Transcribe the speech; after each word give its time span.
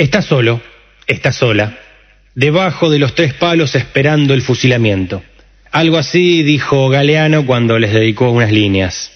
Está 0.00 0.22
solo, 0.22 0.62
está 1.06 1.30
sola, 1.30 1.78
debajo 2.34 2.88
de 2.88 2.98
los 2.98 3.14
tres 3.14 3.34
palos 3.34 3.74
esperando 3.74 4.32
el 4.32 4.40
fusilamiento. 4.40 5.22
Algo 5.72 5.98
así 5.98 6.42
dijo 6.42 6.88
Galeano 6.88 7.44
cuando 7.44 7.78
les 7.78 7.92
dedicó 7.92 8.30
unas 8.30 8.50
líneas. 8.50 9.12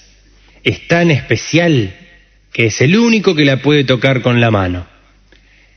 Es 0.62 0.86
tan 0.86 1.10
especial 1.10 1.94
que 2.52 2.66
es 2.66 2.82
el 2.82 2.98
único 2.98 3.34
que 3.34 3.46
la 3.46 3.62
puede 3.62 3.84
tocar 3.84 4.20
con 4.20 4.42
la 4.42 4.50
mano. 4.50 4.86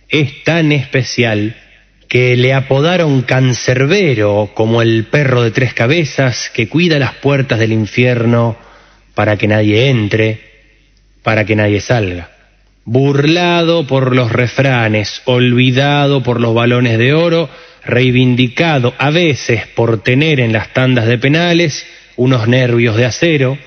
Es 0.10 0.44
tan 0.44 0.74
especial 0.74 1.56
que 2.10 2.36
le 2.36 2.54
apodaron 2.54 3.22
cancerbero 3.22 4.52
como 4.54 4.82
el 4.82 5.06
perro 5.06 5.42
de 5.42 5.52
tres 5.52 5.74
cabezas 5.74 6.52
que 6.54 6.68
cuida 6.68 7.00
las 7.00 7.14
puertas 7.14 7.60
del 7.60 7.72
infierno 7.72 8.58
para 9.16 9.38
que 9.38 9.48
nadie 9.48 9.88
entre, 9.88 10.42
para 11.24 11.46
que 11.46 11.56
nadie 11.56 11.80
salga. 11.80 12.37
Burlado 12.90 13.86
por 13.86 14.16
los 14.16 14.32
refranes, 14.32 15.22
olvidado 15.26 16.24
por 16.24 16.40
los 16.40 16.56
balones 16.56 16.98
de 16.98 17.14
oro, 17.14 17.50
reivindicado 17.84 18.94
a 18.98 19.10
veces 19.10 19.68
por 19.68 20.02
tener 20.02 20.40
en 20.40 20.54
las 20.54 20.70
tandas 20.70 21.06
de 21.06 21.18
penales 21.18 21.86
unos 22.16 22.48
nervios 22.48 22.96
de 22.96 23.06
acero, 23.06 23.58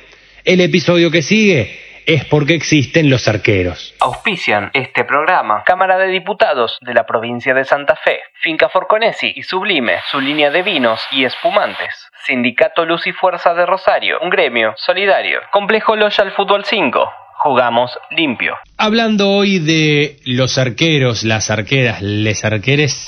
el 0.47 0.62
episodio 0.62 1.11
que 1.11 1.20
sigue 1.20 2.02
es 2.06 2.25
porque 2.25 2.55
existen 2.55 3.11
los 3.11 3.28
arqueros. 3.28 3.95
Auspician 4.01 4.70
este 4.73 5.05
programa 5.05 5.64
Cámara 5.64 5.98
de 5.98 6.06
Diputados 6.06 6.78
de 6.80 6.95
la 6.95 7.05
provincia 7.05 7.52
de 7.52 7.66
Santa 7.66 7.97
Fe, 7.97 8.20
Finca 8.41 8.70
Forconesi 8.70 9.34
y 9.37 9.42
Sublime, 9.42 9.98
su 10.11 10.19
línea 10.19 10.50
de 10.50 10.62
vinos 10.62 11.06
y 11.11 11.27
espumantes. 11.27 12.09
Sindicato 12.25 12.87
Luz 12.87 13.06
y 13.06 13.12
Fuerza 13.12 13.52
de 13.52 13.66
Rosario, 13.66 14.19
un 14.23 14.30
gremio 14.30 14.73
solidario. 14.78 15.41
Complejo 15.52 15.95
Loyal 15.95 16.33
Fútbol 16.33 16.64
5. 16.64 17.12
Jugamos 17.42 17.90
limpio. 18.10 18.52
Hablando 18.76 19.30
hoy 19.30 19.60
de 19.60 20.20
los 20.26 20.58
arqueros, 20.58 21.24
las 21.24 21.48
arqueras, 21.50 22.02
les 22.02 22.44
arqueres, 22.44 23.06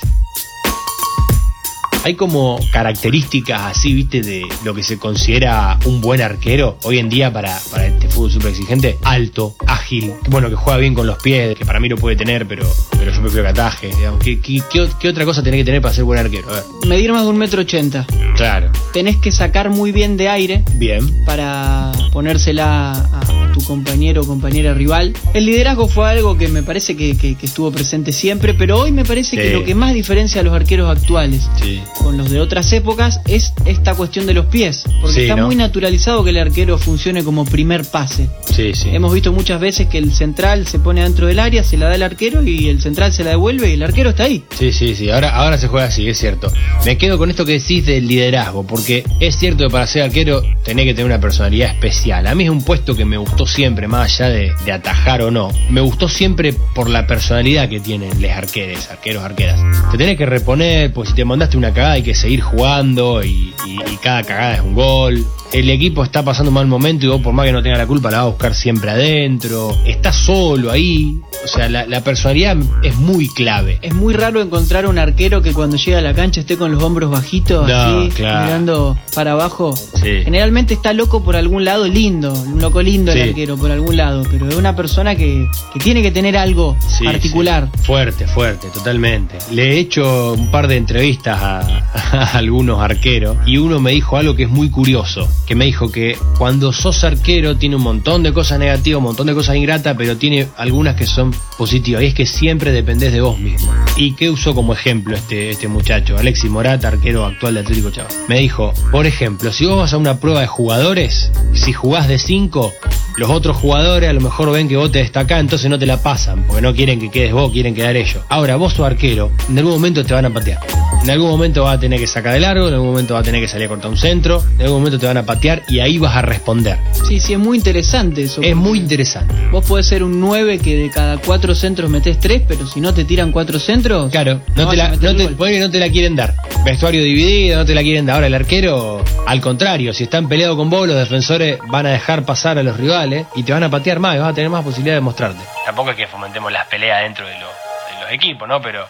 hay 2.03 2.15
como 2.15 2.59
características 2.71 3.61
así, 3.61 3.93
viste, 3.93 4.21
de 4.21 4.41
lo 4.65 4.73
que 4.73 4.81
se 4.81 4.97
considera 4.97 5.77
un 5.85 6.01
buen 6.01 6.19
arquero 6.19 6.79
hoy 6.83 6.97
en 6.97 7.09
día 7.09 7.31
para, 7.31 7.55
para 7.71 7.85
este 7.85 8.09
fútbol 8.09 8.31
súper 8.31 8.49
exigente. 8.49 8.97
Alto, 9.03 9.55
ágil, 9.67 10.13
bueno, 10.29 10.49
que 10.49 10.55
juega 10.55 10.79
bien 10.79 10.95
con 10.95 11.05
los 11.05 11.19
pies, 11.19 11.55
que 11.55 11.63
para 11.63 11.79
mí 11.79 11.87
lo 11.87 11.97
puede 11.97 12.15
tener, 12.15 12.47
pero, 12.47 12.67
pero 12.97 13.11
yo 13.11 13.21
prefiero 13.21 13.43
que 13.43 13.49
ataje. 13.51 13.87
Digamos. 13.95 14.19
¿Qué, 14.19 14.41
qué, 14.41 14.61
qué, 14.69 14.89
qué 14.99 15.09
otra 15.09 15.25
cosa 15.25 15.43
tenés 15.43 15.59
que 15.59 15.65
tener 15.65 15.81
para 15.81 15.93
ser 15.93 16.05
buen 16.05 16.19
arquero? 16.19 16.49
A 16.49 16.53
ver. 16.53 16.63
Medir 16.87 17.13
más 17.13 17.21
de 17.21 17.29
un 17.29 17.37
metro 17.37 17.61
ochenta. 17.61 18.07
Claro. 18.35 18.71
Tenés 18.93 19.17
que 19.17 19.31
sacar 19.31 19.69
muy 19.69 19.91
bien 19.91 20.17
de 20.17 20.27
aire 20.27 20.63
Bien. 20.73 21.23
para 21.23 21.91
ponérsela 22.11 22.91
a 22.91 23.42
tu 23.53 23.63
compañero 23.63 24.21
o 24.21 24.25
compañera 24.27 24.73
rival. 24.73 25.13
El 25.33 25.45
liderazgo 25.45 25.87
fue 25.87 26.09
algo 26.09 26.37
que 26.37 26.47
me 26.49 26.63
parece 26.63 26.95
que, 26.97 27.15
que- 27.15 27.35
que 27.35 27.45
estuvo 27.45 27.71
presente 27.71 28.11
siempre, 28.11 28.53
pero 28.53 28.79
hoy 28.79 28.91
me 28.91 29.05
parece 29.05 29.37
que 29.37 29.53
lo 29.53 29.63
que 29.63 29.75
más 29.75 29.93
diferencia 29.93 30.41
a 30.41 30.43
los 30.43 30.53
arqueros 30.53 30.89
actuales 30.89 31.47
Sí. 31.61 31.79
con 31.99 32.17
los 32.17 32.29
de 32.29 32.39
otras 32.41 32.71
épocas 32.73 33.21
es 33.27 33.53
esta 33.65 33.93
cuestión 33.95 34.25
de 34.25 34.33
los 34.33 34.47
pies, 34.47 34.83
porque 35.01 35.15
Sí, 35.15 35.21
está 35.21 35.35
¿no? 35.35 35.45
muy 35.47 35.55
naturalizado 35.55 36.23
que 36.23 36.31
el 36.31 36.37
arquero 36.37 36.77
funcione 36.77 37.23
como 37.23 37.45
primer 37.45 37.85
pase. 37.85 38.27
Sí, 38.53 38.73
sí. 38.73 38.89
Hemos 38.91 39.13
visto 39.13 39.31
muchas 39.31 39.61
veces 39.61 39.87
que 39.87 39.97
el 39.99 40.11
central 40.11 40.67
se 40.67 40.79
pone 40.79 41.03
dentro 41.03 41.27
del 41.27 41.39
área, 41.39 41.63
se 41.63 41.77
la 41.77 41.87
da 41.87 41.95
al 41.95 42.03
arquero 42.03 42.43
y 42.43 42.67
el 42.69 42.81
central 42.81 43.13
se 43.13 43.23
la 43.23 43.31
devuelve 43.31 43.69
y 43.69 43.73
el 43.73 43.83
arquero 43.83 44.09
está 44.09 44.23
ahí. 44.23 44.43
Sí, 44.57 44.71
sí, 44.71 44.95
sí. 44.95 45.09
Ahora, 45.11 45.35
ahora 45.35 45.57
se 45.57 45.67
juega 45.67 45.87
así, 45.87 46.07
es 46.07 46.17
cierto. 46.17 46.51
Me 46.85 46.97
quedo 46.97 47.17
con 47.17 47.29
esto 47.29 47.45
que 47.45 47.53
decís 47.53 47.85
del 47.85 48.07
liderazgo, 48.07 48.65
porque 48.65 49.03
es 49.19 49.37
cierto 49.37 49.65
que 49.65 49.69
para 49.71 49.85
ser 49.87 50.03
arquero 50.03 50.41
tenés 50.65 50.85
que 50.85 50.93
tener 50.93 51.05
una 51.05 51.19
personalidad 51.21 51.69
especial. 51.69 52.27
A 52.27 52.35
mí 52.35 52.43
es 52.45 52.49
un 52.49 52.63
puesto 52.63 52.95
que 52.95 53.05
me 53.05 53.17
gustó 53.17 53.42
siempre, 53.45 53.87
más 53.87 54.19
allá 54.19 54.29
de, 54.29 54.53
de 54.65 54.71
atajar 54.71 55.21
o 55.21 55.31
no. 55.31 55.49
Me 55.69 55.81
gustó 55.81 56.07
siempre 56.07 56.53
por 56.73 56.89
la 56.89 57.07
personalidad 57.07 57.69
que 57.69 57.79
tienen 57.79 58.21
les 58.21 58.31
arqueres, 58.31 58.89
arqueros, 58.89 59.23
arqueras. 59.23 59.61
Te 59.91 59.97
tenés 59.97 60.17
que 60.17 60.25
reponer, 60.25 60.93
pues 60.93 61.09
si 61.09 61.15
te 61.15 61.25
mandaste 61.25 61.57
una 61.57 61.73
cagada 61.73 61.93
hay 61.93 62.03
que 62.03 62.15
seguir 62.15 62.41
jugando 62.41 63.23
y, 63.23 63.52
y- 63.65 63.71
y 63.93 63.97
cada 63.97 64.23
cagada 64.23 64.55
es 64.55 64.61
un 64.61 64.73
gol. 64.73 65.25
El 65.51 65.69
equipo 65.69 66.03
está 66.03 66.23
pasando 66.23 66.49
un 66.49 66.55
mal 66.55 66.65
momento 66.65 67.05
y 67.05 67.09
vos 67.09 67.21
por 67.21 67.31
más 67.31 67.45
que 67.45 67.51
no 67.51 67.61
tenga 67.61 67.77
la 67.77 67.85
culpa 67.85 68.09
la 68.09 68.17
vas 68.17 68.25
a 68.25 68.29
buscar 68.29 68.55
siempre 68.55 68.89
adentro. 68.89 69.77
Estás 69.85 70.15
solo 70.15 70.71
ahí. 70.71 71.19
O 71.43 71.47
sea, 71.47 71.69
la, 71.69 71.85
la 71.85 72.01
personalidad 72.03 72.57
es 72.81 72.95
muy 72.95 73.27
clave. 73.29 73.77
Es 73.83 73.93
muy 73.93 74.15
raro 74.15 74.41
encontrar 74.41 74.87
un 74.87 74.97
arquero 74.97 75.43
que 75.43 75.53
cuando 75.53 75.77
llega 75.77 75.99
a 75.99 76.01
la 76.01 76.13
cancha 76.15 76.39
esté 76.41 76.57
con 76.57 76.71
los 76.71 76.81
hombros 76.81 77.11
bajitos, 77.11 77.67
No, 77.67 77.75
así, 77.75 78.09
claro. 78.15 78.45
mirando 78.45 78.97
para 79.13 79.33
abajo. 79.33 79.75
Sí. 79.75 80.23
Generalmente 80.23 80.73
está 80.73 80.91
loco 80.93 81.23
por 81.23 81.35
algún 81.35 81.65
lado 81.65 81.87
lindo, 81.87 82.33
un 82.33 82.59
loco 82.59 82.81
lindo 82.81 83.11
Sí. 83.11 83.19
el 83.19 83.29
arquero 83.29 83.55
por 83.57 83.69
algún 83.71 83.95
lado, 83.95 84.23
pero 84.31 84.49
es 84.49 84.55
una 84.55 84.75
persona 84.75 85.15
que, 85.15 85.45
que 85.73 85.79
tiene 85.79 86.01
que 86.01 86.09
tener 86.09 86.35
algo 86.35 86.75
Sí, 86.97 87.03
particular. 87.03 87.69
Fuerte, 87.83 88.25
fuerte, 88.25 88.69
totalmente. 88.73 89.37
Le 89.51 89.73
he 89.73 89.79
hecho 89.79 90.33
un 90.33 90.49
par 90.49 90.67
de 90.67 90.77
entrevistas 90.77 91.39
a, 91.39 91.59
a 92.33 92.37
algunos 92.37 92.79
arqueros 92.81 93.37
y 93.45 93.52
uno 93.57 93.79
me 93.79 93.91
dijo 93.91 94.17
algo 94.17 94.35
que 94.35 94.43
es 94.43 94.49
muy 94.49 94.69
curioso, 94.69 95.27
que 95.45 95.55
me 95.55 95.65
dijo 95.65 95.91
que 95.91 96.17
cuando 96.37 96.71
sos 96.71 97.03
arquero 97.03 97.57
tiene 97.57 97.75
un 97.75 97.83
montón 97.83 98.23
de 98.23 98.33
cosas 98.33 98.59
negativas, 98.59 98.97
un 98.97 99.05
montón 99.05 99.27
de 99.27 99.33
cosas 99.33 99.55
ingratas, 99.55 99.95
pero 99.97 100.17
tiene 100.17 100.47
algunas 100.57 100.95
que 100.95 101.05
son 101.05 101.33
positivas 101.57 102.03
y 102.03 102.07
es 102.07 102.13
que 102.13 102.25
siempre 102.25 102.71
dependés 102.71 103.13
de 103.13 103.21
vos 103.21 103.39
mismo. 103.39 103.71
¿Y 103.97 104.13
qué 104.13 104.29
usó 104.29 104.55
como 104.55 104.73
ejemplo 104.73 105.15
este, 105.15 105.51
este 105.51 105.67
muchacho, 105.67 106.17
Alexis 106.17 106.49
Morata, 106.49 106.87
arquero 106.87 107.25
actual 107.25 107.55
de 107.55 107.59
Atlético 107.61 107.91
Chaval? 107.91 108.11
Me 108.27 108.39
dijo, 108.39 108.73
por 108.91 109.05
ejemplo, 109.05 109.51
si 109.51 109.65
vos 109.65 109.77
vas 109.77 109.93
a 109.93 109.97
una 109.97 110.19
prueba 110.19 110.41
de 110.41 110.47
jugadores, 110.47 111.31
si 111.53 111.73
jugás 111.73 112.07
de 112.07 112.19
5, 112.19 112.73
los 113.17 113.29
otros 113.29 113.57
jugadores 113.57 114.09
a 114.09 114.13
lo 114.13 114.21
mejor 114.21 114.51
ven 114.51 114.67
que 114.67 114.77
vos 114.77 114.91
te 114.91 114.99
destacás, 114.99 115.39
entonces 115.39 115.69
no 115.69 115.77
te 115.77 115.85
la 115.85 116.01
pasan, 116.01 116.43
porque 116.47 116.61
no 116.61 116.73
quieren 116.73 116.99
que 116.99 117.11
quedes 117.11 117.33
vos, 117.33 117.51
quieren 117.51 117.75
quedar 117.75 117.95
ellos. 117.95 118.23
Ahora, 118.29 118.55
vos 118.55 118.73
sos 118.73 118.85
arquero, 118.85 119.31
en 119.49 119.57
algún 119.57 119.73
momento 119.73 120.03
te 120.03 120.13
van 120.13 120.25
a 120.25 120.33
patear. 120.33 120.59
En 121.03 121.09
algún 121.09 121.29
momento 121.29 121.63
vas 121.63 121.77
a 121.77 121.79
tener 121.79 121.99
que 121.99 122.07
sacar 122.07 122.33
de 122.33 122.39
largo, 122.39 122.67
en 122.67 122.73
algún 122.73 122.89
momento 122.89 123.13
vas 123.13 123.21
a 123.21 123.25
tener 123.25 123.41
que 123.41 123.42
salir 123.47 123.65
a 123.65 123.69
cortar 123.69 123.89
un 123.91 123.97
centro, 123.97 124.43
en 124.55 124.61
algún 124.61 124.79
momento 124.79 124.99
te 124.99 125.05
van 125.07 125.17
a 125.17 125.23
patear 125.25 125.63
y 125.67 125.79
ahí 125.79 125.97
vas 125.97 126.15
a 126.15 126.21
responder. 126.21 126.77
Sí, 127.07 127.19
sí, 127.19 127.33
es 127.33 127.39
muy 127.39 127.57
interesante 127.57 128.23
eso. 128.23 128.41
Es 128.41 128.55
muy 128.55 128.79
interesante. 128.79 129.33
Vos 129.51 129.65
podés 129.65 129.87
ser 129.87 130.03
un 130.03 130.19
9 130.19 130.59
que 130.59 130.75
de 130.75 130.89
cada 130.89 131.17
cuatro 131.17 131.53
centros 131.55 131.89
metés 131.89 132.19
tres, 132.19 132.41
pero 132.47 132.65
si 132.67 132.79
no 132.81 132.93
te 132.93 133.05
tiran 133.05 133.31
cuatro 133.31 133.59
centros. 133.59 134.11
Claro, 134.11 134.41
no, 134.55 134.63
no 134.63 134.69
te 134.69 134.75
la, 134.77 134.89
no 134.89 134.97
te, 135.15 135.27
que 135.35 135.59
no 135.59 135.79
la 135.79 135.89
quieren 135.89 136.15
dar. 136.15 136.35
Vestuario 136.65 137.03
dividido, 137.03 137.57
no 137.57 137.65
te 137.65 137.75
la 137.75 137.81
quieren 137.81 138.05
dar. 138.05 138.15
Ahora 138.15 138.27
el 138.27 138.33
arquero, 138.35 139.03
al 139.27 139.41
contrario, 139.41 139.93
si 139.93 140.03
están 140.03 140.27
peleados 140.29 140.55
con 140.57 140.69
vos, 140.69 140.87
los 140.87 140.97
defensores 140.97 141.57
van 141.69 141.85
a 141.85 141.89
dejar 141.91 142.23
pasar 142.25 142.57
a 142.57 142.63
los 142.63 142.77
rivales 142.77 143.25
y 143.35 143.43
te 143.43 143.51
van 143.53 143.63
a 143.63 143.69
patear 143.69 143.99
más 143.99 144.15
y 144.15 144.19
vas 144.19 144.29
a 144.31 144.33
tener 144.33 144.49
más 144.49 144.63
posibilidad 144.63 144.95
de 144.95 145.01
mostrarte. 145.01 145.43
Tampoco 145.65 145.91
es 145.91 145.95
que 145.97 146.07
fomentemos 146.07 146.51
las 146.51 146.67
peleas 146.67 147.01
dentro 147.03 147.25
de, 147.25 147.33
lo- 147.33 147.47
de 147.47 148.01
los 148.03 148.11
equipos, 148.11 148.47
¿no? 148.47 148.61
Pero 148.61 148.85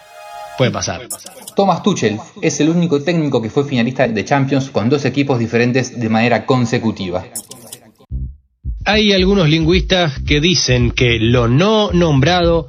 puede 0.56 0.70
pasar. 0.70 1.08
Thomas 1.56 1.82
Tuchel 1.82 2.18
es 2.42 2.60
el 2.60 2.68
único 2.68 3.02
técnico 3.02 3.40
que 3.40 3.50
fue 3.50 3.64
finalista 3.64 4.08
de 4.08 4.24
Champions 4.24 4.70
con 4.70 4.88
dos 4.88 5.04
equipos 5.04 5.38
diferentes 5.38 5.98
de 5.98 6.08
manera 6.08 6.46
consecutiva. 6.46 7.24
Hay 8.84 9.12
algunos 9.12 9.48
lingüistas 9.48 10.20
que 10.26 10.40
dicen 10.40 10.90
que 10.90 11.18
lo 11.18 11.48
no 11.48 11.90
nombrado 11.92 12.68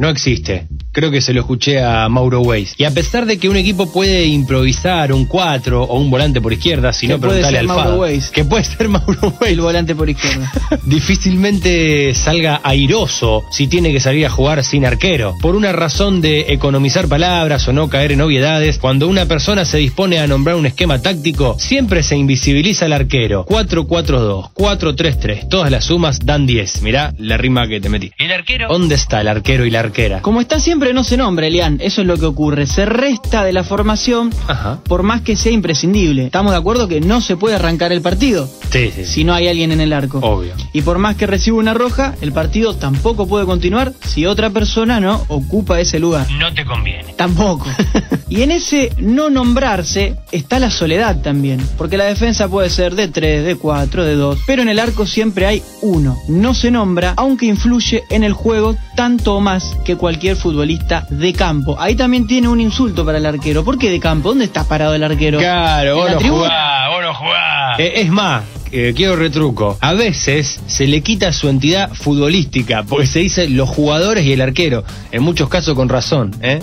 no 0.00 0.08
existe. 0.08 0.66
Creo 0.92 1.10
que 1.10 1.20
se 1.20 1.32
lo 1.32 1.40
escuché 1.40 1.80
a 1.82 2.08
Mauro 2.08 2.40
Weiss. 2.40 2.74
Y 2.78 2.84
a 2.84 2.90
pesar 2.90 3.26
de 3.26 3.38
que 3.38 3.48
un 3.48 3.56
equipo 3.56 3.92
puede 3.92 4.24
improvisar 4.24 5.12
un 5.12 5.26
4 5.26 5.84
o 5.84 6.00
un 6.00 6.10
volante 6.10 6.40
por 6.40 6.52
izquierda, 6.52 6.92
si 6.92 7.06
no 7.06 7.20
ser 7.20 7.58
al 7.58 7.66
Mauro 7.66 8.00
Weiss. 8.00 8.30
que 8.30 8.44
puede 8.44 8.64
ser 8.64 8.88
Mauro 8.88 9.34
Weiss, 9.40 9.52
El 9.52 9.60
volante 9.60 9.94
por 9.94 10.08
izquierda. 10.08 10.50
difícilmente 10.86 12.14
salga 12.14 12.60
airoso 12.64 13.44
si 13.50 13.68
tiene 13.68 13.92
que 13.92 14.00
salir 14.00 14.26
a 14.26 14.30
jugar 14.30 14.64
sin 14.64 14.84
arquero. 14.84 15.36
Por 15.40 15.54
una 15.54 15.70
razón 15.70 16.20
de 16.20 16.46
economizar 16.48 17.06
palabras 17.06 17.68
o 17.68 17.72
no 17.72 17.88
caer 17.88 18.12
en 18.12 18.22
obviedades, 18.22 18.78
cuando 18.78 19.06
una 19.06 19.26
persona 19.26 19.64
se 19.64 19.78
dispone 19.78 20.18
a 20.18 20.26
nombrar 20.26 20.56
un 20.56 20.66
esquema 20.66 21.00
táctico, 21.00 21.56
siempre 21.58 22.02
se 22.02 22.16
invisibiliza 22.16 22.86
al 22.86 22.94
arquero. 22.94 23.46
4-4-2, 23.46 24.52
4-3-3, 24.54 25.48
todas 25.48 25.70
las 25.70 25.84
sumas 25.84 26.18
dan 26.24 26.46
10. 26.46 26.82
Mirá 26.82 27.12
la 27.18 27.36
rima 27.36 27.68
que 27.68 27.80
te 27.80 27.88
metí. 27.88 28.10
¿El 28.18 28.32
arquero? 28.32 28.68
¿Dónde 28.68 28.94
está 28.94 29.20
el 29.20 29.28
arquero 29.28 29.59
y 29.64 29.70
la 29.70 29.80
arquera? 29.80 30.22
Como 30.22 30.40
está 30.40 30.60
siempre, 30.60 30.92
no 30.92 31.04
se 31.04 31.16
nombra, 31.16 31.46
Elian. 31.46 31.78
Eso 31.80 32.00
es 32.02 32.06
lo 32.06 32.16
que 32.16 32.26
ocurre. 32.26 32.66
Se 32.66 32.84
resta 32.86 33.44
de 33.44 33.52
la 33.52 33.64
formación 33.64 34.30
Ajá. 34.48 34.80
por 34.84 35.02
más 35.02 35.22
que 35.22 35.36
sea 35.36 35.52
imprescindible. 35.52 36.26
Estamos 36.26 36.52
de 36.52 36.58
acuerdo 36.58 36.88
que 36.88 37.00
no 37.00 37.20
se 37.20 37.36
puede 37.36 37.56
arrancar 37.56 37.92
el 37.92 38.00
partido 38.02 38.46
Sí, 38.70 38.90
sí, 38.94 39.04
sí. 39.04 39.06
si 39.06 39.24
no 39.24 39.34
hay 39.34 39.48
alguien 39.48 39.72
en 39.72 39.80
el 39.80 39.92
arco. 39.92 40.18
Obvio. 40.18 40.54
Y 40.72 40.82
por 40.82 40.98
más 40.98 41.16
que 41.16 41.26
reciba 41.26 41.56
una 41.58 41.74
roja, 41.74 42.14
el 42.20 42.32
partido 42.32 42.74
tampoco 42.76 43.26
puede 43.26 43.46
continuar 43.46 43.92
si 44.04 44.26
otra 44.26 44.50
persona 44.50 45.00
no 45.00 45.24
ocupa 45.28 45.80
ese 45.80 45.98
lugar. 45.98 46.26
No 46.38 46.52
te 46.54 46.64
conviene. 46.64 47.12
Tampoco. 47.14 47.66
y 48.28 48.42
en 48.42 48.50
ese 48.52 48.92
no 48.98 49.30
nombrarse 49.30 50.16
está 50.32 50.58
la 50.58 50.70
soledad 50.70 51.20
también, 51.22 51.60
porque 51.76 51.96
la 51.96 52.04
defensa 52.04 52.48
puede 52.48 52.70
ser 52.70 52.94
de 52.94 53.08
3, 53.08 53.44
de 53.44 53.56
4, 53.56 54.04
de 54.04 54.14
2, 54.14 54.38
pero 54.46 54.62
en 54.62 54.68
el 54.68 54.78
arco 54.78 55.06
siempre 55.06 55.46
hay 55.46 55.62
uno. 55.82 56.16
No 56.28 56.54
se 56.54 56.70
nombra, 56.70 57.14
aunque 57.16 57.46
influye 57.46 58.04
en 58.10 58.22
el 58.24 58.32
juego 58.32 58.76
tanto 58.96 59.34
o 59.34 59.40
más 59.40 59.49
que 59.84 59.96
cualquier 59.96 60.36
futbolista 60.36 61.06
de 61.10 61.32
campo. 61.32 61.76
Ahí 61.80 61.94
también 61.96 62.26
tiene 62.26 62.48
un 62.48 62.60
insulto 62.60 63.04
para 63.04 63.18
el 63.18 63.26
arquero. 63.26 63.64
¿Por 63.64 63.78
qué 63.78 63.90
de 63.90 64.00
campo? 64.00 64.28
¿Dónde 64.30 64.44
está 64.44 64.64
parado 64.64 64.94
el 64.94 65.02
arquero? 65.02 65.38
Claro, 65.38 65.92
¿En 65.92 66.14
vos 66.14 66.22
no 66.22 66.36
jugás, 66.36 66.88
vos 66.90 67.02
no 67.02 67.14
jugás. 67.14 67.80
Eh, 67.80 67.92
es 67.96 68.10
más, 68.10 68.44
eh, 68.72 68.92
quiero 68.94 69.16
retruco. 69.16 69.76
A 69.80 69.94
veces 69.94 70.60
se 70.66 70.86
le 70.86 71.00
quita 71.02 71.32
su 71.32 71.48
entidad 71.48 71.92
futbolística, 71.92 72.84
porque 72.84 73.06
se 73.06 73.18
dice 73.20 73.48
los 73.48 73.68
jugadores 73.68 74.24
y 74.24 74.32
el 74.32 74.40
arquero. 74.40 74.84
En 75.10 75.22
muchos 75.22 75.48
casos 75.48 75.74
con 75.74 75.88
razón, 75.88 76.34
¿eh? 76.42 76.60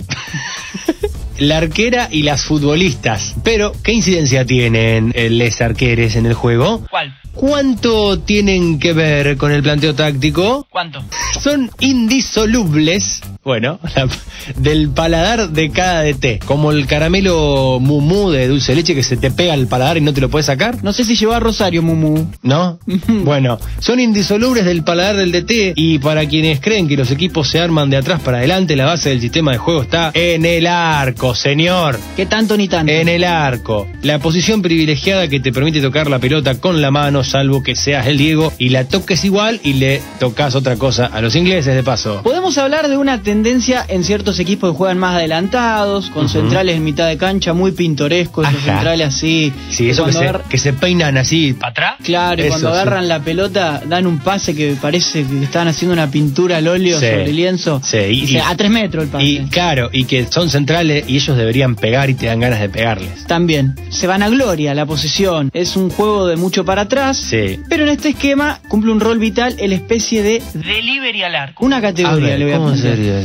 la 1.38 1.58
arquera 1.58 2.08
y 2.10 2.22
las 2.22 2.44
futbolistas. 2.44 3.34
Pero, 3.44 3.72
¿qué 3.82 3.92
incidencia 3.92 4.44
tienen 4.44 5.12
eh, 5.14 5.30
les 5.30 5.60
arqueres 5.60 6.16
en 6.16 6.26
el 6.26 6.34
juego? 6.34 6.84
¿Cuál? 6.90 7.07
¿Cuánto 7.38 8.18
tienen 8.18 8.80
que 8.80 8.92
ver 8.92 9.36
con 9.36 9.52
el 9.52 9.62
planteo 9.62 9.94
táctico? 9.94 10.66
¿Cuánto? 10.70 11.04
Son 11.38 11.70
indisolubles, 11.78 13.20
bueno, 13.44 13.78
la- 13.96 14.08
del 14.56 14.90
paladar 14.90 15.50
de 15.50 15.70
cada 15.70 16.02
DT. 16.02 16.40
Como 16.44 16.70
el 16.72 16.86
caramelo 16.86 17.78
mumú 17.80 18.30
de 18.30 18.46
dulce 18.48 18.72
de 18.72 18.76
leche 18.76 18.94
que 18.94 19.02
se 19.02 19.16
te 19.16 19.30
pega 19.30 19.54
al 19.54 19.66
paladar 19.66 19.96
y 19.96 20.00
no 20.00 20.12
te 20.12 20.20
lo 20.20 20.28
puedes 20.28 20.46
sacar. 20.46 20.82
No 20.84 20.92
sé 20.92 21.04
si 21.04 21.16
lleva 21.16 21.36
a 21.36 21.40
Rosario, 21.40 21.82
Mumu. 21.82 22.26
¿No? 22.42 22.78
bueno, 23.08 23.58
son 23.78 24.00
indisolubles 24.00 24.64
del 24.64 24.82
paladar 24.84 25.16
del 25.16 25.32
DT 25.32 25.72
y 25.76 25.98
para 25.98 26.26
quienes 26.26 26.60
creen 26.60 26.88
que 26.88 26.96
los 26.96 27.10
equipos 27.10 27.48
se 27.48 27.58
arman 27.60 27.88
de 27.90 27.96
atrás 27.96 28.20
para 28.20 28.38
adelante, 28.38 28.76
la 28.76 28.84
base 28.86 29.10
del 29.10 29.20
sistema 29.20 29.52
de 29.52 29.58
juego 29.58 29.82
está 29.82 30.10
en 30.14 30.44
el 30.44 30.66
arco, 30.66 31.34
señor. 31.34 31.98
¿Qué 32.16 32.26
tanto 32.26 32.56
ni 32.56 32.68
tanto? 32.68 32.92
En 32.92 33.08
el 33.08 33.24
arco, 33.24 33.86
la 34.02 34.18
posición 34.18 34.60
privilegiada 34.62 35.28
que 35.28 35.40
te 35.40 35.52
permite 35.52 35.80
tocar 35.80 36.10
la 36.10 36.18
pelota 36.18 36.60
con 36.60 36.82
la 36.82 36.90
mano, 36.90 37.24
salvo 37.24 37.62
que 37.62 37.76
seas 37.76 38.06
el 38.06 38.18
Diego 38.18 38.52
y 38.58 38.70
la 38.70 38.84
toques 38.88 39.24
igual 39.24 39.60
y 39.62 39.74
le 39.74 40.02
tocas 40.18 40.54
otra 40.54 40.76
cosa 40.76 41.06
a 41.06 41.20
los 41.20 41.34
ingleses 41.34 41.74
de 41.74 41.82
paso. 41.82 42.20
Podemos 42.22 42.58
hablar 42.58 42.88
de 42.88 42.96
una 42.96 43.22
tendencia 43.32 43.84
en 43.88 44.04
ciertos 44.04 44.38
equipos 44.38 44.70
que 44.72 44.76
juegan 44.78 44.98
más 44.98 45.16
adelantados, 45.16 46.08
con 46.08 46.30
centrales 46.30 46.76
en 46.76 46.82
mitad 46.84 47.06
de 47.06 47.18
cancha, 47.18 47.52
muy 47.52 47.72
pintorescos, 47.72 48.48
esos 48.48 48.62
centrales 48.62 49.08
así. 49.08 49.52
Sí, 49.70 49.90
eso 49.90 50.06
que 50.06 50.12
se, 50.12 50.18
agar- 50.20 50.44
que 50.48 50.56
se 50.56 50.72
peinan 50.72 51.18
así 51.18 51.52
para 51.52 51.70
atrás. 51.70 51.94
Claro, 52.02 52.42
y 52.42 52.46
Eso, 52.46 52.52
cuando 52.54 52.70
sí. 52.70 52.74
agarran 52.76 53.06
la 53.08 53.20
pelota 53.20 53.82
dan 53.86 54.06
un 54.06 54.18
pase 54.18 54.54
que 54.54 54.76
parece 54.80 55.24
que 55.24 55.44
están 55.44 55.68
haciendo 55.68 55.92
una 55.92 56.10
pintura 56.10 56.56
al 56.56 56.68
óleo 56.68 56.98
Sí. 56.98 57.04
sobre 57.04 57.24
el 57.26 57.36
lienzo. 57.36 57.82
Sí, 57.84 57.98
y- 57.98 58.22
Y 58.22 58.26
se- 58.28 58.32
y- 58.34 58.38
a 58.38 58.56
tres 58.56 58.70
metros 58.70 59.04
el 59.04 59.10
pase. 59.10 59.24
Y 59.26 59.38
claro, 59.48 59.90
y 59.92 60.04
que 60.04 60.24
son 60.26 60.48
centrales 60.48 61.04
y 61.06 61.16
ellos 61.16 61.36
deberían 61.36 61.76
pegar 61.76 62.08
y 62.08 62.14
te 62.14 62.26
dan 62.26 62.40
ganas 62.40 62.60
de 62.60 62.70
pegarles. 62.70 63.26
También, 63.26 63.74
se 63.90 64.06
van 64.06 64.22
a 64.22 64.30
gloria 64.30 64.74
la 64.74 64.86
posesión. 64.86 65.50
Es 65.52 65.76
un 65.76 65.90
juego 65.90 66.26
de 66.26 66.36
mucho 66.36 66.64
para 66.64 66.82
atrás. 66.82 67.18
Sí. 67.18 67.60
Pero 67.68 67.82
en 67.82 67.90
este 67.90 68.08
esquema 68.10 68.60
cumple 68.68 68.90
un 68.90 69.00
rol 69.00 69.18
vital 69.18 69.54
el 69.58 69.74
especie 69.74 70.22
de 70.22 70.42
delivery 70.54 71.24
al 71.24 71.34
arco. 71.34 71.64
Una 71.66 71.76
A 71.76 71.82
categoría 71.82 72.28
ver, 72.30 72.38
le 72.38 72.44
voy 72.46 72.54
a 72.54 72.56
¿cómo 72.56 72.68
plantear. 72.70 72.96
sería 72.96 73.17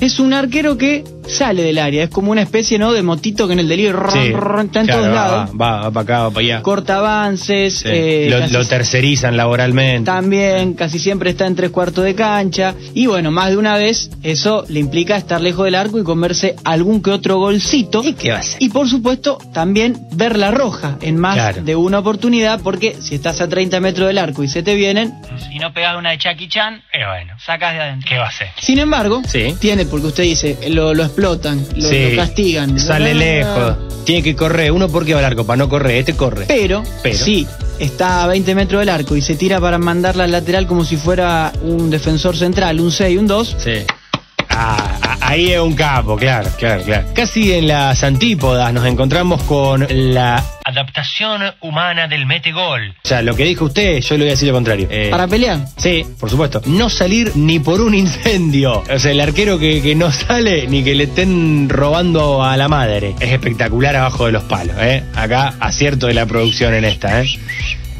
Es 0.00 0.18
un 0.20 0.32
arquero 0.32 0.76
que 0.76 1.04
sale 1.26 1.62
del 1.62 1.78
área. 1.78 2.04
Es 2.04 2.10
como 2.10 2.30
una 2.32 2.42
especie, 2.42 2.78
¿no? 2.78 2.92
De 2.92 3.02
motito 3.02 3.46
que 3.46 3.52
en 3.54 3.60
el 3.60 3.68
delivery 3.68 3.92
ron, 3.92 4.12
Sí, 4.12 4.32
ron, 4.32 4.66
está 4.66 4.80
en 4.80 4.86
claro, 4.86 5.02
todos 5.02 5.14
va, 5.16 5.26
lados. 5.28 5.50
Va, 5.60 5.80
va 5.82 5.90
para 5.90 6.02
acá, 6.02 6.22
va 6.24 6.30
para 6.30 6.46
allá. 6.46 6.62
Corta 6.62 6.96
avances. 6.98 7.78
Sí. 7.78 7.88
eh, 7.90 8.48
lo, 8.50 8.64
tercerizan 8.64 9.36
laboralmente. 9.36 10.04
También 10.06 10.74
casi 10.74 10.98
siempre 10.98 11.30
está 11.30 11.46
en 11.46 11.54
tres 11.56 11.70
cuartos 11.70 12.04
de 12.04 12.14
cancha. 12.14 12.74
Y 12.94 13.06
bueno, 13.06 13.30
más 13.30 13.50
de 13.50 13.56
una 13.56 13.76
vez 13.76 14.10
eso 14.22 14.64
le 14.68 14.80
implica 14.80 15.16
estar 15.16 15.40
lejos 15.40 15.64
del 15.64 15.74
arco 15.74 15.98
y 15.98 16.04
comerse 16.04 16.56
algún 16.64 17.02
que 17.02 17.10
otro 17.10 17.38
golcito. 17.38 18.02
¿Y 18.04 18.14
qué 18.14 18.30
va 18.30 18.36
a 18.36 18.40
hacer? 18.40 18.62
Y 18.62 18.68
por 18.70 18.88
supuesto 18.88 19.38
también 19.52 20.06
ver 20.12 20.36
la 20.38 20.50
roja 20.50 20.98
en 21.00 21.16
más 21.18 21.34
Claro. 21.34 21.62
de 21.62 21.76
una 21.76 21.98
oportunidad 21.98 22.60
porque 22.62 22.96
si 23.00 23.14
estás 23.16 23.40
a 23.40 23.48
30 23.48 23.80
metros 23.80 24.06
del 24.08 24.18
arco 24.18 24.42
y 24.42 24.48
se 24.48 24.62
te 24.62 24.74
vienen 24.74 25.12
y 25.52 25.58
no 25.58 25.72
pegas 25.72 25.96
una 25.96 26.10
de 26.10 26.18
Chucky 26.18 26.48
Chan, 26.48 26.82
Eh, 26.92 27.04
bueno, 27.06 27.34
sacas 27.44 27.74
de 27.74 27.80
adentro. 27.80 28.08
¿qué 28.08 28.18
va 28.18 28.26
a 28.26 28.28
hacer? 28.28 28.48
Sin 28.60 28.78
embargo, 28.78 29.22
Sí. 29.26 29.54
tiene, 29.60 29.84
porque 29.86 30.06
usted 30.08 30.22
dice, 30.24 30.56
lo, 30.70 30.94
lo 30.94 31.04
explotan, 31.14 31.64
lo, 31.76 31.88
Sí. 31.88 32.10
lo 32.10 32.16
castigan. 32.16 32.78
Sale 32.80 33.14
lejos. 33.14 33.76
Tiene 34.04 34.22
que 34.22 34.34
correr. 34.36 34.72
Uno 34.72 34.88
porque 34.88 35.14
va 35.14 35.20
al 35.20 35.24
arco, 35.26 35.44
para 35.46 35.56
no 35.56 35.68
correr. 35.68 35.96
Este 35.98 36.14
corre. 36.14 36.44
Pero, 36.46 36.82
Pero. 37.02 37.16
si 37.16 37.46
está 37.78 38.24
a 38.24 38.26
20 38.26 38.54
metros 38.54 38.80
del 38.80 38.88
arco 38.88 39.16
y 39.16 39.22
se 39.22 39.34
tira 39.36 39.60
para 39.60 39.78
mandarla 39.78 40.24
al 40.24 40.32
lateral 40.32 40.66
como 40.66 40.84
si 40.84 40.96
fuera 40.96 41.52
un 41.62 41.88
defensor 41.90 42.36
central, 42.36 42.80
un 42.80 42.90
6, 42.92 43.18
un 43.18 43.26
2, 43.26 43.56
Sí. 43.58 43.72
Ah, 44.50 45.16
ahí 45.20 45.50
es 45.52 45.58
un 45.58 45.74
capo, 45.74 46.16
claro, 46.16 46.48
claro, 46.58 46.82
claro. 46.84 47.08
Casi 47.14 47.52
en 47.54 47.66
las 47.66 48.04
antípodas 48.04 48.72
nos 48.72 48.86
encontramos 48.86 49.42
con 49.44 49.84
la 49.90 50.44
adaptación 50.74 51.42
humana 51.60 52.08
del 52.08 52.26
metegol. 52.26 52.94
O 53.04 53.08
sea, 53.08 53.22
lo 53.22 53.34
que 53.34 53.44
dijo 53.44 53.66
usted, 53.66 54.00
yo 54.00 54.16
le 54.16 54.24
voy 54.24 54.28
a 54.28 54.32
decir 54.32 54.48
lo 54.48 54.54
contrario. 54.54 54.88
Eh, 54.90 55.08
para 55.10 55.26
pelear. 55.26 55.60
Sí, 55.76 56.04
por 56.18 56.30
supuesto. 56.30 56.60
No 56.66 56.90
salir 56.90 57.32
ni 57.36 57.58
por 57.58 57.80
un 57.80 57.94
incendio. 57.94 58.82
O 58.90 58.98
sea, 58.98 59.10
el 59.10 59.20
arquero 59.20 59.58
que, 59.58 59.80
que 59.82 59.94
no 59.94 60.10
sale 60.10 60.66
ni 60.66 60.82
que 60.84 60.94
le 60.94 61.04
estén 61.04 61.68
robando 61.68 62.42
a 62.42 62.56
la 62.56 62.68
madre. 62.68 63.14
Es 63.20 63.30
espectacular 63.32 63.96
abajo 63.96 64.26
de 64.26 64.32
los 64.32 64.44
palos, 64.44 64.76
¿eh? 64.80 65.02
Acá 65.14 65.54
acierto 65.60 66.06
de 66.06 66.14
la 66.14 66.26
producción 66.26 66.74
en 66.74 66.84
esta, 66.84 67.22
¿eh? 67.22 67.28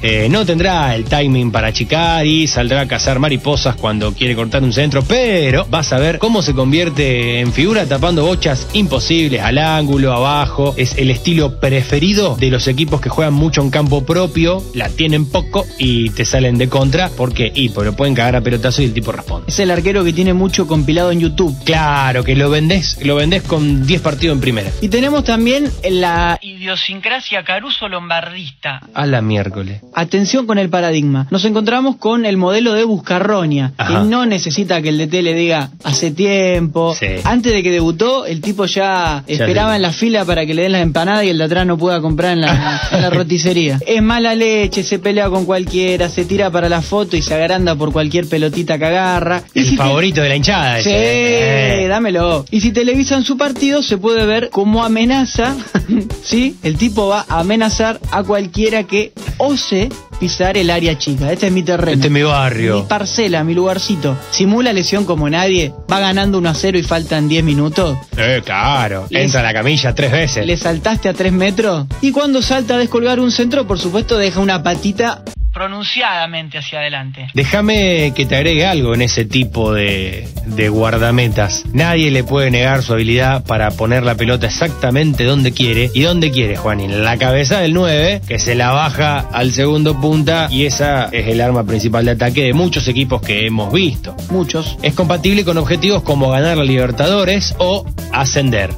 Eh, 0.07 0.29
no 0.29 0.45
tendrá 0.45 0.95
el 0.95 1.07
timing 1.07 1.51
para 1.51 1.69
achicar 1.69 2.27
y 2.27 2.47
saldrá 2.47 2.83
a 2.83 2.87
cazar 2.87 3.19
mariposas 3.19 3.75
cuando 3.75 4.13
quiere 4.13 4.37
cortar 4.37 4.63
un 4.63 4.71
centro, 4.71 5.03
pero 5.03 5.65
vas 5.71 5.95
a 5.95 5.99
ver 5.99 6.19
cómo 6.19 6.43
se 6.43 6.53
convierte 6.53 7.41
en 7.41 7.55
figura 7.55 7.87
tapando 7.87 8.23
bochas 8.23 8.69
imposibles 8.75 9.41
al 9.41 9.57
ángulo, 9.57 10.13
abajo. 10.13 10.75
Es 10.77 10.99
el 10.99 11.11
estilo 11.11 11.59
preferido 11.59 12.37
de 12.37 12.51
los 12.51 12.69
equipos 12.69 13.01
que 13.01 13.09
juegan 13.09 13.33
mucho 13.33 13.63
en 13.63 13.71
campo 13.71 14.05
propio, 14.05 14.63
la 14.75 14.91
tienen 14.91 15.25
poco 15.25 15.65
y 15.79 16.11
te 16.11 16.27
salen 16.27 16.59
de 16.59 16.69
contra. 16.69 17.09
¿Por 17.09 17.33
qué? 17.33 17.51
Y 17.55 17.71
porque 17.71 17.89
lo 17.93 17.97
pueden 17.97 18.15
cagar 18.15 18.37
a 18.37 18.43
pelotazo 18.43 18.83
y 18.83 18.85
el 18.85 18.93
tipo 18.93 19.11
responde. 19.11 19.47
Es 19.49 19.59
el 19.59 19.71
arquero 19.71 20.05
que 20.05 20.13
tiene 20.13 20.35
mucho 20.35 20.67
compilado 20.67 21.13
en 21.13 21.21
YouTube. 21.21 21.57
Claro, 21.65 22.25
que 22.25 22.37
lo 22.37 22.51
vendés, 22.51 22.99
lo 23.03 23.17
vendés 23.17 23.43
con 23.45 23.87
10 23.87 24.03
partidos 24.03 24.35
en 24.35 24.43
primera. 24.43 24.71
Y 24.83 24.91
tenemos 24.91 25.25
también 25.25 25.71
la 25.91 26.39
idiosincrasia 26.43 27.43
caruso 27.43 27.89
lombardista. 27.89 28.83
A 28.93 29.07
la 29.07 29.23
miércoles. 29.23 29.81
Atención 29.95 30.47
con 30.47 30.59
el 30.59 30.69
paradigma. 30.69 31.27
Nos 31.31 31.45
encontramos 31.45 31.97
con 31.97 32.27
el 32.27 32.37
modelo 32.37 32.73
de 32.75 32.85
Buscarronia, 32.85 33.73
Ajá. 33.77 34.03
que 34.03 34.09
no 34.09 34.27
necesita 34.27 34.83
que 34.83 34.89
el 34.91 34.99
DT 34.99 35.23
le 35.23 35.35
diga 35.35 35.71
hace 35.85 36.11
tiempo. 36.11 36.95
Sí. 36.99 37.07
Antes 37.25 37.53
de 37.53 37.63
que 37.63 37.71
debutó, 37.71 38.27
el 38.27 38.41
tipo 38.41 38.65
ya 38.67 39.23
esperaba 39.27 39.71
sí. 39.73 39.77
en 39.77 39.83
la 39.83 39.93
fila 39.93 40.25
para 40.25 40.47
que 40.47 40.55
le 40.55 40.63
den 40.63 40.73
las 40.73 40.83
empanadas 40.83 41.25
y 41.25 41.29
el 41.31 41.39
de 41.39 41.45
atrás 41.45 41.67
no 41.67 41.79
pueda 41.79 42.01
comprar 42.01 42.33
en 42.33 42.41
la, 42.41 42.83
en 42.93 43.03
la 43.03 43.11
roticería. 43.19 43.79
Es 43.87 44.03
mala 44.03 44.35
leche, 44.35 44.83
se 44.83 44.99
pelea 44.99 45.29
con 45.31 45.45
cualquiera, 45.47 46.09
se 46.09 46.25
tira 46.25 46.51
para 46.51 46.69
la 46.69 46.83
foto 46.83 47.17
y 47.17 47.23
se 47.23 47.35
agranda 47.35 47.75
por 47.77 47.93
cualquier 47.93 48.27
pelotita 48.29 48.79
que 48.79 48.85
agarra. 48.87 49.43
Y 49.55 49.61
El 49.61 49.71
te- 49.71 49.77
favorito 49.77 50.21
de 50.23 50.29
la 50.29 50.37
hinchada. 50.37 50.77
Sí, 50.83 50.91
ese, 50.91 51.85
¿eh? 51.85 51.89
dámelo. 51.89 52.45
Y 52.51 52.61
si 52.61 52.73
televisan 52.73 53.23
su 53.25 53.37
partido, 53.37 53.83
se 53.83 53.97
puede 53.99 54.27
ver 54.27 54.51
cómo 54.51 54.85
amenaza, 54.85 55.57
¿sí? 56.23 56.57
El 56.63 56.77
tipo 56.77 57.07
va 57.09 57.25
a 57.29 57.41
amenazar 57.41 58.01
a 58.11 58.23
cualquiera 58.23 58.85
que 58.85 59.13
ose 59.39 59.84
pisar 60.21 60.57
el 60.57 60.71
área 60.71 60.99
chica. 60.99 61.33
Este 61.33 61.47
es 61.47 61.53
mi 61.53 61.63
terreno. 61.63 61.93
Este 61.93 62.07
es 62.07 62.13
mi 62.13 62.23
barrio. 62.23 62.77
Mi 62.77 62.83
parcela, 62.83 63.45
mi 63.45 63.55
lugarcito. 63.55 64.17
Simula 64.31 64.73
lesión 64.73 65.05
como 65.05 65.29
nadie. 65.31 65.73
Va 65.91 66.01
ganando 66.01 66.39
1 66.39 66.49
a 66.49 66.55
0 66.55 66.79
y 66.79 66.83
faltan 66.83 67.29
10 67.29 67.45
minutos. 67.45 67.97
Eh, 68.17 68.43
claro. 68.45 69.07
Les- 69.11 69.25
Entra 69.25 69.41
a 69.41 69.43
la 69.45 69.53
camilla 69.53 69.95
tres 69.95 70.13
veces. 70.13 70.47
Le 70.47 70.57
saltaste 70.57 71.09
a 71.09 71.15
3 71.15 71.33
metros. 71.33 71.87
Y 72.01 72.13
cuando 72.13 72.43
salta 72.43 72.75
a 72.75 72.79
descolgar 72.79 73.21
un 73.21 73.31
centro, 73.33 73.67
por 73.67 73.79
supuesto, 73.79 74.17
deja 74.19 74.41
una 74.41 74.63
patita 74.63 75.23
pronunciadamente 75.55 76.59
hacia 76.59 76.81
adelante. 76.81 77.29
Déjame 77.33 78.13
que 78.15 78.27
te 78.27 78.37
agregue 78.37 78.67
algo 78.67 78.93
en 78.93 79.03
ese 79.03 79.25
tipo 79.25 79.73
de, 79.73 80.29
de 80.47 80.69
guardametas. 80.69 81.65
Nadie 81.73 82.11
le 82.11 82.25
puede 82.25 82.51
negar 82.51 82.83
su 82.83 82.93
habilidad 82.93 83.45
para 83.45 83.71
poner 83.71 84.03
la 84.03 84.17
pelota 84.17 84.47
exactamente 84.47 85.25
donde 85.25 85.53
quiere. 85.53 85.91
¿Y 85.95 86.03
dónde 86.03 86.31
quiere, 86.31 86.57
Juan? 86.57 86.81
En 86.81 87.05
la 87.05 87.17
cabeza 87.17 87.61
del 87.61 87.73
9, 87.73 88.23
que 88.27 88.39
se 88.39 88.55
la 88.55 88.73
baja 88.73 89.21
al 89.33 89.53
segundo 89.53 89.99
punta 90.01 90.49
y 90.51 90.67
esa 90.67 91.05
es 91.13 91.29
el 91.29 91.41
arma 91.41 91.65
principal 91.65 92.05
de 92.05 92.11
ataque 92.11 92.43
de 92.43 92.53
muchos 92.53 92.89
equipos 92.89 93.23
que 93.23 93.47
hemos 93.47 93.73
visto. 93.73 94.17
Muchos. 94.31 94.77
Es 94.83 94.95
compatible 94.95 95.45
con 95.45 95.57
objetivos 95.57 96.03
como 96.03 96.31
ganar 96.31 96.57
la 96.57 96.65
Libertadores 96.65 97.55
o 97.59 97.87
ascender. 98.13 98.71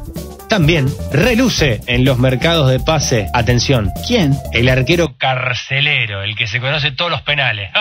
También 0.49 0.87
reluce 1.13 1.81
en 1.87 2.05
los 2.05 2.19
mercados 2.19 2.71
de 2.71 2.79
pase. 2.81 3.29
Atención, 3.35 3.91
¿Quién? 4.07 4.35
el 4.53 4.69
arquero 4.69 5.17
carcelero, 5.19 6.23
el 6.23 6.37
que 6.37 6.47
se 6.47 6.61
conoce 6.61 6.93
todos 6.93 7.11
los 7.11 7.23
penales. 7.23 7.71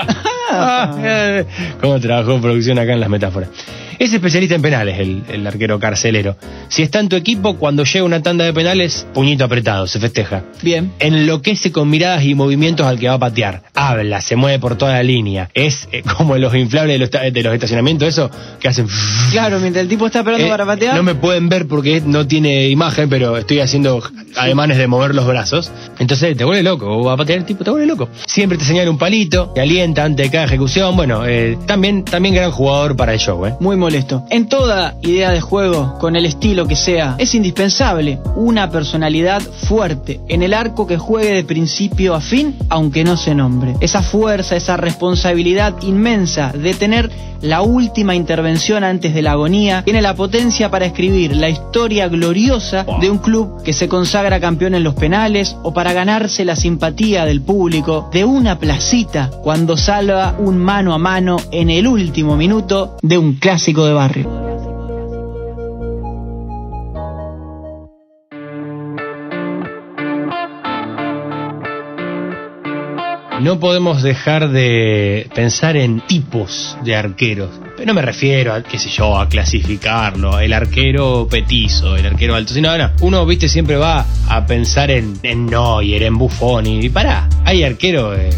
¿Cómo 1.81 1.99
trabajó 1.99 2.41
producción 2.41 2.79
acá 2.79 2.93
en 2.93 2.99
las 2.99 3.09
metáforas? 3.09 3.49
Es 3.99 4.13
especialista 4.13 4.55
en 4.55 4.61
penales, 4.61 4.99
el, 4.99 5.23
el 5.29 5.45
arquero 5.47 5.79
carcelero. 5.79 6.35
Si 6.69 6.81
está 6.83 6.99
en 6.99 7.09
tu 7.09 7.15
equipo, 7.15 7.55
cuando 7.57 7.83
llega 7.83 8.03
una 8.05 8.21
tanda 8.21 8.45
de 8.45 8.53
penales, 8.53 9.07
puñito 9.13 9.45
apretado, 9.45 9.87
se 9.87 9.99
festeja. 9.99 10.43
Bien. 10.61 10.91
Enloquece 10.99 11.71
con 11.71 11.89
miradas 11.89 12.23
y 12.25 12.35
movimientos 12.35 12.85
al 12.85 12.99
que 12.99 13.07
va 13.07 13.13
a 13.15 13.19
patear. 13.19 13.63
Habla, 13.73 14.21
se 14.21 14.35
mueve 14.35 14.59
por 14.59 14.77
toda 14.77 14.93
la 14.93 15.03
línea. 15.03 15.49
Es 15.53 15.87
eh, 15.91 16.03
como 16.17 16.37
los 16.37 16.53
inflables 16.55 16.95
de 16.95 16.99
los, 16.99 17.05
esta- 17.07 17.21
de 17.29 17.43
los 17.43 17.53
estacionamientos, 17.53 18.07
eso, 18.09 18.29
que 18.59 18.67
hacen... 18.67 18.87
Claro, 19.31 19.59
mientras 19.59 19.83
el 19.83 19.89
tipo 19.89 20.05
está 20.05 20.19
esperando 20.19 20.45
Eh, 20.45 20.49
para 20.49 20.65
patear. 20.65 20.95
No 20.95 21.03
me 21.03 21.15
pueden 21.15 21.49
ver 21.49 21.67
porque 21.67 22.01
no 22.05 22.25
tiene 22.27 22.69
imagen, 22.69 23.09
pero 23.09 23.37
estoy 23.37 23.59
haciendo 23.59 24.01
ademanes 24.37 24.77
de 24.77 24.87
mover 24.87 25.13
los 25.15 25.25
brazos. 25.27 25.71
Entonces 25.99 26.37
te 26.37 26.43
vuelve 26.43 26.63
loco. 26.63 26.87
O 26.87 27.03
va 27.03 27.13
a 27.13 27.17
patear 27.17 27.39
el 27.39 27.45
tipo, 27.45 27.63
te 27.63 27.71
vuelve 27.71 27.85
loco. 27.87 28.09
Siempre 28.25 28.57
te 28.57 28.63
señala 28.65 28.89
un 28.89 28.97
palito, 28.97 29.51
te 29.53 29.61
alienta 29.61 30.03
antes 30.03 30.25
de 30.27 30.31
cada 30.31 30.45
ejecución. 30.45 30.95
Bueno, 30.95 31.25
eh, 31.25 31.57
también, 31.65 32.03
también 32.05 32.35
gran 32.35 32.51
jugador 32.51 32.95
para 32.95 33.13
el 33.13 33.19
show, 33.19 33.45
¿eh? 33.45 33.55
Muy 33.59 33.75
molesto. 33.85 34.25
En 34.31 34.47
toda 34.47 34.95
idea 35.03 35.29
de 35.29 35.41
juego, 35.41 35.99
con 35.99 36.15
el 36.15 36.25
estilo 36.25 36.67
que 36.67 36.75
sea, 36.75 37.13
es 37.19 37.35
indispensable 37.35 38.17
una 38.35 38.71
personalidad 38.71 39.43
fuerte 39.43 40.21
en 40.27 40.41
el 40.41 40.55
arco 40.55 40.87
que 40.87 40.97
juegue 40.97 41.33
de 41.35 41.43
principio 41.43 42.15
a 42.15 42.19
fin, 42.19 42.55
aunque 42.69 43.03
no 43.03 43.15
se 43.15 43.35
nombre. 43.35 43.75
Esa 43.81 44.01
fuerza, 44.01 44.55
esa 44.55 44.75
responsabilidad 44.75 45.75
inmensa 45.83 46.51
de 46.51 46.73
tener 46.73 47.11
la 47.41 47.61
última 47.61 48.15
intervención 48.15 48.83
antes 48.83 49.13
de 49.13 49.21
la 49.21 49.33
agonía, 49.33 49.83
tiene 49.83 50.01
la 50.01 50.15
potencia 50.15 50.71
para 50.71 50.85
escribir 50.85 51.35
la 51.35 51.49
historia 51.49 52.07
gloriosa 52.07 52.85
de 52.99 53.11
un 53.11 53.19
club 53.19 53.61
que 53.63 53.73
se 53.73 53.87
consagra 53.87 54.39
campeón 54.39 54.73
en 54.73 54.83
los 54.83 54.95
penales 54.95 55.55
o 55.61 55.73
para 55.73 55.93
ganarse 55.93 56.43
la 56.43 56.55
simpatía 56.55 57.25
del 57.25 57.41
público 57.41 58.09
de 58.11 58.25
una 58.25 58.57
placita 58.57 59.29
cuando 59.43 59.77
salva 59.77 60.35
un 60.39 60.57
mano 60.57 60.93
a 60.93 60.97
mano 60.97 61.37
en 61.51 61.69
el 61.69 61.87
último 61.87 62.35
minuto 62.35 62.97
de 63.03 63.17
un 63.17 63.33
clásico 63.33 63.74
de 63.83 63.93
barrio. 63.93 64.45
No 73.41 73.59
podemos 73.59 74.01
dejar 74.01 74.49
de 74.49 75.29
pensar 75.35 75.75
en 75.75 75.99
tipos 76.01 76.77
de 76.83 76.95
arqueros. 76.95 77.51
Pero 77.75 77.85
no 77.85 77.93
me 77.93 78.01
refiero 78.01 78.53
a, 78.53 78.63
qué 78.63 78.79
sé 78.79 78.89
yo, 78.89 79.19
a 79.19 79.29
clasificarlo, 79.29 80.39
el 80.39 80.53
arquero 80.53 81.27
petizo, 81.29 81.95
el 81.95 82.05
arquero 82.05 82.33
alto. 82.33 82.53
Sino, 82.53 82.75
no, 82.77 82.89
uno, 83.01 83.25
viste, 83.25 83.47
siempre 83.47 83.75
va 83.75 84.05
a 84.29 84.45
pensar 84.47 84.89
en, 84.89 85.19
en 85.21 85.45
Neuer, 85.45 86.01
en 86.01 86.17
Buffon 86.17 86.65
y, 86.65 86.89
pará. 86.89 87.29
Hay 87.43 87.63
arqueros 87.63 88.17
eh, 88.17 88.29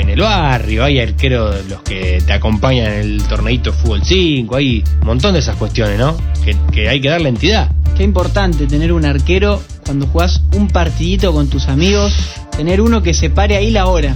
en 0.00 0.10
el 0.10 0.20
barrio, 0.20 0.84
hay 0.84 1.00
arqueros 1.00 1.64
los 1.68 1.82
que 1.82 2.22
te 2.24 2.32
acompañan 2.32 2.86
en 2.86 3.00
el 3.00 3.22
torneito 3.24 3.72
Fútbol 3.72 4.02
5, 4.04 4.56
hay 4.56 4.84
un 5.00 5.06
montón 5.06 5.34
de 5.34 5.40
esas 5.40 5.56
cuestiones, 5.56 5.98
¿no? 5.98 6.16
Que, 6.44 6.56
que 6.72 6.88
hay 6.88 7.00
que 7.00 7.08
darle 7.08 7.28
entidad. 7.28 7.70
Qué 7.96 8.02
importante 8.02 8.66
tener 8.66 8.92
un 8.92 9.04
arquero 9.04 9.62
cuando 9.84 10.06
jugás 10.06 10.42
un 10.54 10.68
partidito 10.68 11.32
con 11.32 11.48
tus 11.48 11.68
amigos, 11.68 12.12
tener 12.56 12.80
uno 12.80 13.02
que 13.02 13.14
se 13.14 13.30
pare 13.30 13.56
ahí 13.56 13.70
la 13.70 13.86
hora 13.86 14.14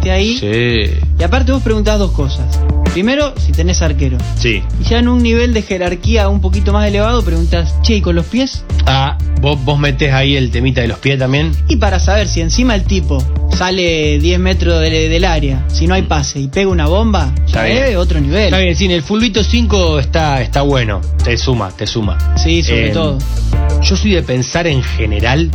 esté 0.00 0.10
ahí. 0.10 0.38
Sí. 0.38 0.98
Y 1.18 1.22
aparte 1.22 1.52
vos 1.52 1.62
preguntás 1.62 1.98
dos 1.98 2.12
cosas. 2.12 2.58
Primero, 2.92 3.34
si 3.38 3.52
tenés 3.52 3.82
arquero. 3.82 4.18
Sí. 4.36 4.62
Y 4.80 4.84
ya 4.84 4.98
en 4.98 5.08
un 5.08 5.22
nivel 5.22 5.54
de 5.54 5.62
jerarquía 5.62 6.28
un 6.28 6.40
poquito 6.40 6.72
más 6.72 6.88
elevado, 6.88 7.22
preguntas, 7.22 7.74
che, 7.82 7.96
¿y 7.96 8.00
con 8.00 8.16
los 8.16 8.26
pies? 8.26 8.64
Ah, 8.86 9.16
vos, 9.40 9.62
vos 9.64 9.78
metés 9.78 10.12
ahí 10.12 10.36
el 10.36 10.50
temita 10.50 10.80
de 10.80 10.88
los 10.88 10.98
pies 10.98 11.18
también. 11.18 11.52
Y 11.68 11.76
para 11.76 12.00
saber 12.00 12.26
si 12.26 12.40
encima 12.40 12.74
el 12.74 12.84
tipo 12.84 13.22
sale 13.56 14.18
10 14.18 14.40
metros 14.40 14.80
del 15.20 15.30
área, 15.30 15.64
si 15.68 15.86
no 15.86 15.92
hay 15.92 16.02
pase 16.02 16.40
y 16.40 16.48
pega 16.48 16.70
una 16.70 16.86
bomba, 16.86 17.34
ya 17.46 17.68
es 17.68 17.94
otro 17.96 18.18
nivel. 18.20 18.44
Está 18.44 18.58
bien, 18.58 18.74
sí, 18.74 18.90
el 18.90 19.02
fulbito 19.02 19.44
5 19.44 19.98
está, 19.98 20.40
está 20.40 20.62
bueno. 20.62 21.02
Te 21.22 21.36
suma, 21.36 21.70
te 21.70 21.86
suma. 21.86 22.16
Sí, 22.38 22.62
sobre 22.62 22.88
eh, 22.88 22.92
todo. 22.92 23.18
Yo 23.82 23.96
soy 23.96 24.12
de 24.12 24.22
pensar 24.22 24.66
en 24.66 24.82
general 24.82 25.50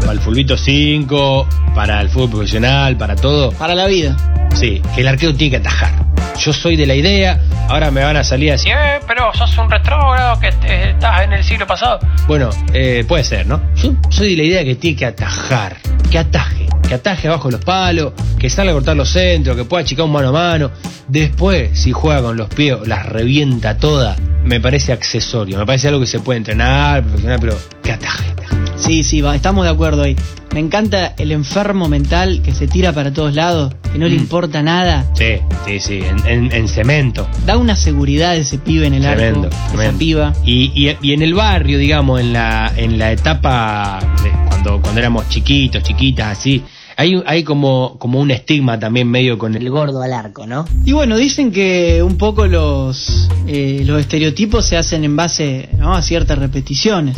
para 0.00 0.12
el 0.12 0.20
fulbito 0.20 0.56
5, 0.56 1.48
para 1.74 2.00
el 2.00 2.08
fútbol 2.10 2.30
profesional, 2.30 2.96
para 2.96 3.16
todo. 3.16 3.50
Para 3.50 3.74
la 3.74 3.88
vida. 3.88 4.16
Sí, 4.54 4.80
que 4.94 5.00
el 5.00 5.08
arquero 5.08 5.34
tiene 5.34 5.50
que 5.50 5.56
atajar. 5.56 6.07
Yo 6.38 6.52
soy 6.52 6.76
de 6.76 6.86
la 6.86 6.94
idea, 6.94 7.40
ahora 7.68 7.90
me 7.90 8.02
van 8.02 8.16
a 8.16 8.22
salir 8.22 8.52
a 8.52 8.54
eh, 8.54 9.00
pero 9.06 9.32
sos 9.34 9.58
un 9.58 9.68
retrógrado 9.68 10.38
que 10.38 10.48
estás 10.48 11.22
en 11.22 11.32
el 11.32 11.42
siglo 11.42 11.66
pasado. 11.66 11.98
Bueno, 12.28 12.50
eh, 12.72 13.04
puede 13.08 13.24
ser, 13.24 13.46
¿no? 13.46 13.60
Yo 13.74 13.92
soy 14.08 14.30
de 14.30 14.36
la 14.36 14.42
idea 14.44 14.64
que 14.64 14.76
tiene 14.76 14.96
que 14.96 15.06
atajar, 15.06 15.76
que 16.10 16.18
ataje, 16.18 16.66
que 16.88 16.94
ataje 16.94 17.26
abajo 17.26 17.50
los 17.50 17.64
palos, 17.64 18.12
que 18.38 18.48
salga 18.48 18.70
a 18.70 18.74
cortar 18.74 18.96
los 18.96 19.10
centros, 19.10 19.56
que 19.56 19.64
pueda 19.64 19.82
achicar 19.82 20.04
un 20.04 20.12
mano 20.12 20.28
a 20.28 20.32
mano. 20.32 20.70
Después, 21.08 21.78
si 21.78 21.90
juega 21.90 22.22
con 22.22 22.36
los 22.36 22.48
pies, 22.48 22.76
las 22.86 23.06
revienta 23.06 23.76
todas, 23.76 24.16
me 24.44 24.60
parece 24.60 24.92
accesorio, 24.92 25.58
me 25.58 25.66
parece 25.66 25.88
algo 25.88 26.00
que 26.00 26.06
se 26.06 26.20
puede 26.20 26.38
entrenar, 26.38 27.02
perfeccionar, 27.02 27.40
pero 27.40 27.58
que 27.82 27.92
ataje. 27.92 28.32
Sí, 28.76 29.02
sí, 29.02 29.20
va, 29.20 29.34
estamos 29.34 29.64
de 29.64 29.70
acuerdo 29.70 30.02
ahí. 30.02 30.16
Me 30.52 30.60
encanta 30.60 31.14
el 31.18 31.32
enfermo 31.32 31.88
mental 31.88 32.42
que 32.42 32.52
se 32.52 32.66
tira 32.66 32.92
para 32.92 33.12
todos 33.12 33.34
lados, 33.34 33.74
que 33.92 33.98
no 33.98 34.08
le 34.08 34.16
mm. 34.16 34.20
importa 34.20 34.62
nada. 34.62 35.10
Sí, 35.14 35.36
sí, 35.66 35.78
sí, 35.78 36.00
en, 36.26 36.68
cemento. 36.68 37.28
Da 37.46 37.56
una 37.56 37.76
seguridad 37.76 38.36
ese 38.36 38.58
pibe 38.58 38.86
en 38.86 38.94
el 38.94 39.02
cemento, 39.02 39.50
arco, 39.52 39.82
esa 39.82 39.92
piba. 39.92 40.32
Y, 40.44 40.96
y, 41.00 41.12
en 41.12 41.22
el 41.22 41.34
barrio, 41.34 41.78
digamos, 41.78 42.20
en 42.20 42.32
la, 42.32 42.72
en 42.76 42.98
la 42.98 43.12
etapa 43.12 44.00
de 44.22 44.30
cuando, 44.48 44.80
cuando 44.80 45.00
éramos 45.00 45.28
chiquitos, 45.28 45.82
chiquitas, 45.82 46.38
así, 46.38 46.64
hay, 46.98 47.22
hay 47.26 47.44
como, 47.44 47.96
como 47.98 48.18
un 48.18 48.32
estigma 48.32 48.80
también 48.80 49.08
medio 49.08 49.38
con 49.38 49.54
el... 49.54 49.70
gordo 49.70 50.02
al 50.02 50.12
arco, 50.12 50.48
¿no? 50.48 50.64
Y 50.84 50.90
bueno, 50.90 51.16
dicen 51.16 51.52
que 51.52 52.02
un 52.02 52.18
poco 52.18 52.48
los, 52.48 53.28
eh, 53.46 53.82
los 53.86 54.00
estereotipos 54.00 54.66
se 54.66 54.76
hacen 54.76 55.04
en 55.04 55.14
base 55.14 55.68
a 55.80 56.02
ciertas 56.02 56.40
repeticiones, 56.40 57.16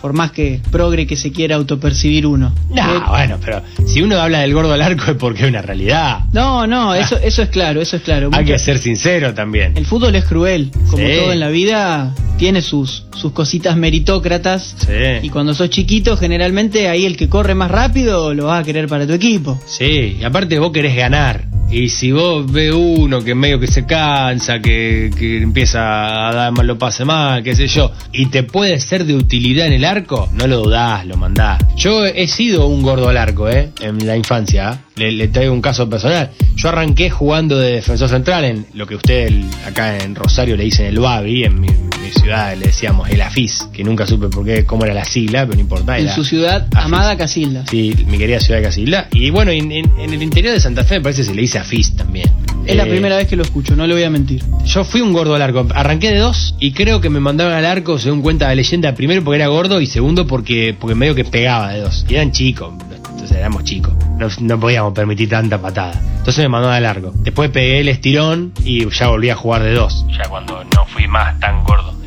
por 0.00 0.14
más 0.14 0.32
que 0.32 0.62
progre 0.70 1.06
que 1.06 1.16
se 1.16 1.30
quiera 1.30 1.56
autopercibir 1.56 2.26
uno. 2.26 2.54
No, 2.70 2.96
eh, 2.96 3.02
bueno, 3.06 3.36
pero 3.44 3.60
si 3.86 4.00
uno 4.00 4.16
habla 4.16 4.40
del 4.40 4.54
gordo 4.54 4.72
al 4.72 4.80
arco 4.80 5.10
es 5.10 5.16
porque 5.18 5.42
es 5.42 5.48
una 5.50 5.60
realidad. 5.60 6.20
No, 6.32 6.66
no, 6.66 6.92
ah. 6.92 6.98
eso, 6.98 7.18
eso 7.18 7.42
es 7.42 7.50
claro, 7.50 7.82
eso 7.82 7.96
es 7.96 8.02
claro. 8.02 8.30
Hay 8.32 8.46
que 8.46 8.58
ser 8.58 8.78
sincero 8.78 9.34
también. 9.34 9.76
El 9.76 9.84
fútbol 9.84 10.14
es 10.14 10.24
cruel, 10.24 10.70
como 10.90 11.06
todo 11.06 11.32
en 11.34 11.40
la 11.40 11.50
vida, 11.50 12.14
tiene 12.38 12.62
sus, 12.62 13.04
sus 13.14 13.32
cositas 13.32 13.76
meritócratas. 13.76 14.74
Sí. 14.78 15.26
Y 15.26 15.28
cuando 15.28 15.52
sos 15.52 15.68
chiquito, 15.68 16.16
generalmente 16.16 16.88
ahí 16.88 17.04
el 17.04 17.18
que 17.18 17.28
corre 17.28 17.54
más 17.54 17.70
rápido 17.70 18.32
lo 18.32 18.46
vas 18.46 18.62
a 18.62 18.64
querer 18.64 18.88
para 18.88 19.06
tu 19.06 19.17
Sí, 19.66 20.18
y 20.20 20.24
aparte 20.24 20.58
vos 20.58 20.72
querés 20.72 20.96
ganar. 20.96 21.44
Y 21.70 21.90
si 21.90 22.12
vos 22.12 22.50
ves 22.50 22.72
uno 22.72 23.22
que 23.22 23.34
medio 23.34 23.60
que 23.60 23.66
se 23.66 23.84
cansa, 23.84 24.60
que, 24.60 25.10
empieza 25.42 26.28
a 26.28 26.32
dar 26.32 26.52
mal 26.52 26.66
lo 26.66 26.78
pase 26.78 27.04
mal, 27.04 27.42
qué 27.42 27.54
sé 27.54 27.66
yo, 27.66 27.92
y 28.12 28.26
te 28.26 28.42
puede 28.42 28.80
ser 28.80 29.04
de 29.04 29.14
utilidad 29.14 29.66
en 29.66 29.74
el 29.74 29.84
arco, 29.84 30.30
no 30.32 30.46
lo 30.46 30.62
dudás, 30.62 31.04
lo 31.04 31.16
mandás. 31.18 31.62
Yo 31.76 32.06
he 32.06 32.26
sido 32.26 32.66
un 32.66 32.82
gordo 32.82 33.10
al 33.10 33.18
arco, 33.18 33.50
¿eh? 33.50 33.70
En 33.80 34.06
la 34.06 34.16
infancia. 34.16 34.80
¿eh? 34.96 35.12
Le, 35.12 35.28
traigo 35.28 35.52
un 35.52 35.60
caso 35.60 35.88
personal. 35.88 36.30
Yo 36.56 36.70
arranqué 36.70 37.10
jugando 37.10 37.58
de 37.58 37.74
defensor 37.74 38.08
central 38.08 38.44
en 38.44 38.66
lo 38.72 38.86
que 38.86 38.96
usted 38.96 39.30
acá 39.66 39.98
en 39.98 40.14
Rosario 40.14 40.56
le 40.56 40.64
dicen 40.64 40.86
el 40.86 40.98
Babi, 40.98 41.44
en 41.44 41.60
mi, 41.60 41.68
ciudad 42.08 42.56
le 42.56 42.66
decíamos 42.68 43.10
el 43.10 43.20
AFIS, 43.20 43.68
que 43.70 43.84
nunca 43.84 44.06
supe 44.06 44.28
por 44.28 44.42
qué, 44.42 44.64
cómo 44.64 44.86
era 44.86 44.94
la 44.94 45.04
sigla, 45.04 45.44
pero 45.44 45.56
no 45.56 45.60
importa. 45.60 45.98
En 45.98 46.08
su 46.08 46.24
ciudad, 46.24 46.66
amada 46.74 47.18
Casilda. 47.18 47.66
Sí, 47.68 47.94
mi 48.06 48.16
querida 48.16 48.40
ciudad 48.40 48.60
de 48.60 48.64
Casilda. 48.64 49.08
Y 49.12 49.28
bueno, 49.28 49.50
en, 49.50 49.70
el 49.70 50.22
interior 50.22 50.54
de 50.54 50.60
Santa 50.60 50.84
Fe 50.84 50.96
me 50.96 51.02
parece 51.02 51.20
que 51.20 51.28
se 51.28 51.34
le 51.34 51.42
dice 51.42 51.57
También. 51.96 52.30
Es 52.66 52.76
la 52.76 52.84
eh, 52.84 52.90
primera 52.90 53.16
vez 53.16 53.26
que 53.28 53.36
lo 53.36 53.42
escucho, 53.42 53.74
no 53.76 53.86
le 53.86 53.94
voy 53.94 54.02
a 54.02 54.10
mentir. 54.10 54.42
Yo 54.64 54.84
fui 54.84 55.00
un 55.00 55.12
gordo 55.12 55.34
al 55.34 55.42
arco. 55.42 55.66
Arranqué 55.74 56.10
de 56.10 56.18
dos 56.18 56.54
y 56.60 56.72
creo 56.72 57.00
que 57.00 57.10
me 57.10 57.20
mandaron 57.20 57.52
al 57.52 57.64
arco, 57.64 57.98
según 57.98 58.22
cuenta 58.22 58.48
la 58.48 58.54
leyenda, 58.54 58.94
primero 58.94 59.22
porque 59.24 59.36
era 59.36 59.46
gordo 59.46 59.80
y 59.80 59.86
segundo 59.86 60.26
porque, 60.26 60.76
porque 60.78 60.94
medio 60.94 61.14
que 61.14 61.24
pegaba 61.24 61.72
de 61.72 61.80
dos. 61.80 62.04
Y 62.08 62.14
eran 62.14 62.32
chicos, 62.32 62.74
entonces 63.10 63.36
éramos 63.36 63.64
chicos. 63.64 63.94
No, 64.18 64.28
no 64.40 64.60
podíamos 64.60 64.92
permitir 64.92 65.28
tanta 65.28 65.60
patada. 65.60 66.00
Entonces 66.18 66.38
me 66.44 66.48
mandó 66.48 66.70
de 66.70 66.80
largo. 66.80 67.12
Después 67.14 67.50
pegué 67.50 67.80
el 67.80 67.88
estirón 67.88 68.52
y 68.64 68.88
ya 68.90 69.08
volví 69.08 69.30
a 69.30 69.36
jugar 69.36 69.62
de 69.62 69.72
dos. 69.72 70.04
Ya 70.16 70.28
cuando 70.28 70.62
no 70.64 70.84
fui 70.86 71.06
más 71.06 71.38
tan 71.40 71.64
gordo. 71.64 71.98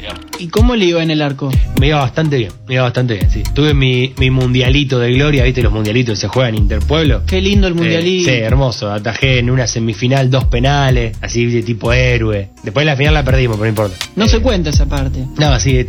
¿Y 0.42 0.48
cómo 0.48 0.76
le 0.76 0.86
iba 0.86 1.04
en 1.04 1.12
el 1.12 1.22
arco? 1.22 1.52
Me 1.80 1.90
iba 1.90 2.00
bastante 2.00 2.36
bien, 2.36 2.52
me 2.68 2.74
iba 2.74 2.84
bastante 2.84 3.14
bien, 3.14 3.30
sí. 3.30 3.44
Tuve 3.54 3.76
mi, 3.76 4.12
mi 4.18 4.32
mundialito 4.32 4.98
de 4.98 5.12
gloria, 5.12 5.44
¿viste? 5.44 5.62
Los 5.62 5.72
mundialitos 5.72 6.18
se 6.18 6.28
juegan 6.28 6.56
en 6.56 6.64
Interpueblo. 6.64 7.24
Qué 7.28 7.40
lindo 7.40 7.68
el 7.68 7.76
mundialito. 7.76 8.32
sí, 8.32 8.38
hermoso. 8.38 8.92
Atajé 8.92 9.38
en 9.38 9.52
una 9.52 9.68
semifinal 9.68 10.32
dos 10.32 10.46
penales, 10.46 11.16
así 11.22 11.46
de 11.46 11.62
tipo 11.62 11.94
héroe. 11.94 12.50
Después 12.64 12.88
la 12.88 12.96
final 12.96 13.14
la 13.14 13.24
perdimos, 13.24 13.58
pero 13.58 13.66
no 13.66 13.70
importa. 13.70 13.96
No 14.16 14.28
se 14.28 14.38
eh, 14.38 14.42
cuenta 14.42 14.72
esa 14.72 14.88
parte. 14.88 15.24
No, 15.38 15.60
sí. 15.60 15.86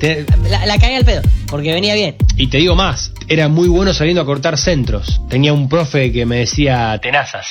La, 0.51 0.67
la 0.67 0.77
cagué 0.77 0.97
al 0.97 1.07
pedo, 1.07 1.23
porque 1.47 1.73
venía 1.73 1.95
bien. 1.95 2.17
Y 2.37 2.49
te 2.49 2.59
digo 2.59 2.75
más, 2.75 3.13
era 3.29 3.49
muy 3.49 3.69
bueno 3.69 3.95
saliendo 3.95 4.21
a 4.21 4.27
cortar 4.27 4.59
centros. 4.59 5.21
Tenía 5.31 5.55
un 5.55 5.71
profe 5.71 6.13
que 6.13 6.27
me 6.27 6.41
decía 6.41 6.99
tenazas. 7.01 7.47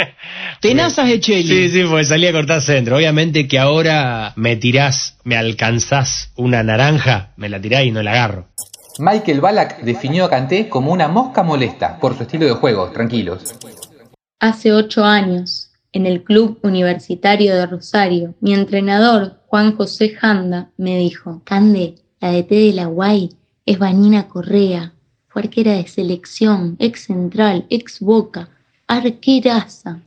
tenazas 0.60 1.08
de 1.08 1.20
Cheli. 1.20 1.48
Sí, 1.48 1.68
sí, 1.70 1.84
porque 1.88 2.04
salía 2.04 2.28
a 2.28 2.32
cortar 2.32 2.60
centro. 2.60 2.96
Obviamente 2.96 3.48
que 3.48 3.58
ahora 3.58 4.34
me 4.36 4.56
tirás, 4.56 5.16
me 5.24 5.36
alcanzás 5.36 6.30
una 6.36 6.62
naranja, 6.62 7.32
me 7.36 7.48
la 7.48 7.60
tirás 7.60 7.84
y 7.84 7.90
no 7.90 8.02
la 8.02 8.12
agarro. 8.12 8.48
Michael 8.98 9.40
Ballack 9.40 9.82
definió 9.82 10.24
a 10.24 10.30
Kanté 10.30 10.68
como 10.68 10.92
una 10.92 11.08
mosca 11.08 11.42
molesta 11.42 11.98
por 11.98 12.16
su 12.16 12.22
estilo 12.22 12.46
de 12.46 12.52
juego, 12.52 12.90
tranquilos. 12.90 13.54
Hace 14.38 14.72
ocho 14.72 15.04
años, 15.04 15.72
en 15.92 16.06
el 16.06 16.22
Club 16.22 16.58
Universitario 16.62 17.54
de 17.54 17.66
Rosario, 17.66 18.34
mi 18.40 18.54
entrenador, 18.54 19.40
Juan 19.46 19.76
José 19.76 20.10
Janda, 20.10 20.70
me 20.76 20.98
dijo, 20.98 21.42
Cande, 21.44 21.96
la 22.20 22.30
DT 22.30 22.50
de 22.50 22.72
la 22.72 22.86
Guay 22.86 23.30
es 23.66 23.78
Vanina 23.78 24.28
Correa, 24.28 24.92
fue 25.28 25.42
arquera 25.42 25.72
de 25.72 25.86
selección, 25.86 26.76
ex 26.78 27.06
central, 27.06 27.66
ex 27.68 28.00
boca, 28.00 28.48
arqueraza. 28.86 30.00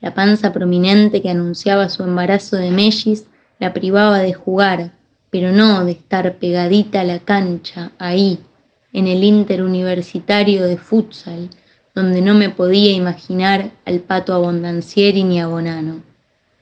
La 0.00 0.14
panza 0.14 0.52
prominente 0.52 1.22
que 1.22 1.30
anunciaba 1.30 1.88
su 1.88 2.02
embarazo 2.02 2.56
de 2.56 2.70
mellis 2.70 3.26
la 3.60 3.72
privaba 3.72 4.18
de 4.18 4.32
jugar, 4.32 4.92
pero 5.32 5.50
no 5.50 5.82
de 5.86 5.92
estar 5.92 6.36
pegadita 6.36 7.00
a 7.00 7.04
la 7.04 7.18
cancha, 7.18 7.90
ahí, 7.98 8.38
en 8.92 9.06
el 9.06 9.24
interuniversitario 9.24 10.64
de 10.64 10.76
futsal, 10.76 11.48
donde 11.94 12.20
no 12.20 12.34
me 12.34 12.50
podía 12.50 12.92
imaginar 12.92 13.70
al 13.86 14.00
pato 14.00 14.34
abondancieri 14.34 15.24
ni 15.24 15.40
a 15.40 15.46
Bonano. 15.46 16.02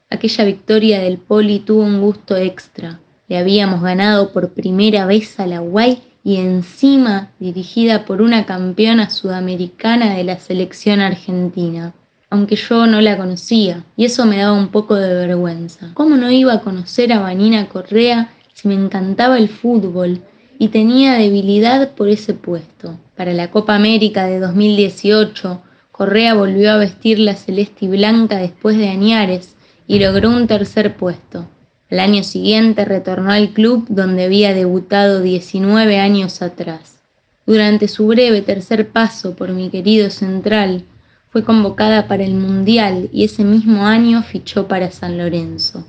Aquella 0.09 0.45
victoria 0.45 1.01
del 1.01 1.17
poli 1.17 1.59
tuvo 1.59 1.83
un 1.83 1.99
gusto 1.99 2.37
extra, 2.37 3.01
Le 3.27 3.37
habíamos 3.37 3.81
ganado 3.81 4.31
por 4.31 4.53
primera 4.53 5.05
vez 5.05 5.37
a 5.39 5.47
la 5.47 5.59
Guay 5.59 6.01
y 6.23 6.37
encima 6.37 7.31
dirigida 7.39 8.05
por 8.05 8.21
una 8.21 8.45
campeona 8.45 9.09
sudamericana 9.09 10.15
de 10.15 10.23
la 10.23 10.39
selección 10.39 11.01
argentina, 11.01 11.93
aunque 12.29 12.55
yo 12.55 12.87
no 12.87 13.01
la 13.01 13.17
conocía, 13.17 13.83
y 13.97 14.05
eso 14.05 14.25
me 14.25 14.37
daba 14.37 14.53
un 14.53 14.69
poco 14.69 14.95
de 14.95 15.13
vergüenza. 15.13 15.91
¿Cómo 15.93 16.15
no 16.15 16.31
iba 16.31 16.53
a 16.53 16.61
conocer 16.61 17.11
a 17.11 17.19
Vanina 17.19 17.67
Correa 17.67 18.29
me 18.65 18.73
encantaba 18.73 19.37
el 19.37 19.49
fútbol 19.49 20.21
y 20.59 20.69
tenía 20.69 21.13
debilidad 21.13 21.91
por 21.91 22.09
ese 22.09 22.33
puesto? 22.33 22.99
Para 23.15 23.33
la 23.33 23.49
Copa 23.49 23.75
América 23.75 24.25
de 24.25 24.39
2018, 24.39 25.61
Correa 25.91 26.33
volvió 26.33 26.71
a 26.71 26.77
vestir 26.77 27.19
la 27.19 27.35
celeste 27.35 27.85
y 27.85 27.87
blanca 27.89 28.37
después 28.37 28.77
de 28.77 28.89
Añares 28.89 29.55
y 29.87 29.99
logró 29.99 30.29
un 30.29 30.47
tercer 30.47 30.95
puesto. 30.95 31.47
Al 31.89 31.99
año 31.99 32.23
siguiente 32.23 32.85
retornó 32.85 33.31
al 33.31 33.49
club 33.49 33.85
donde 33.89 34.23
había 34.23 34.53
debutado 34.53 35.21
19 35.21 35.99
años 35.99 36.41
atrás. 36.41 37.01
Durante 37.45 37.87
su 37.87 38.07
breve 38.07 38.41
tercer 38.41 38.89
paso 38.89 39.35
por 39.35 39.49
mi 39.49 39.69
querido 39.69 40.09
Central, 40.09 40.85
fue 41.31 41.43
convocada 41.43 42.07
para 42.07 42.23
el 42.23 42.33
Mundial 42.33 43.09
y 43.11 43.25
ese 43.25 43.43
mismo 43.43 43.85
año 43.85 44.21
fichó 44.23 44.67
para 44.67 44.91
San 44.91 45.17
Lorenzo, 45.17 45.85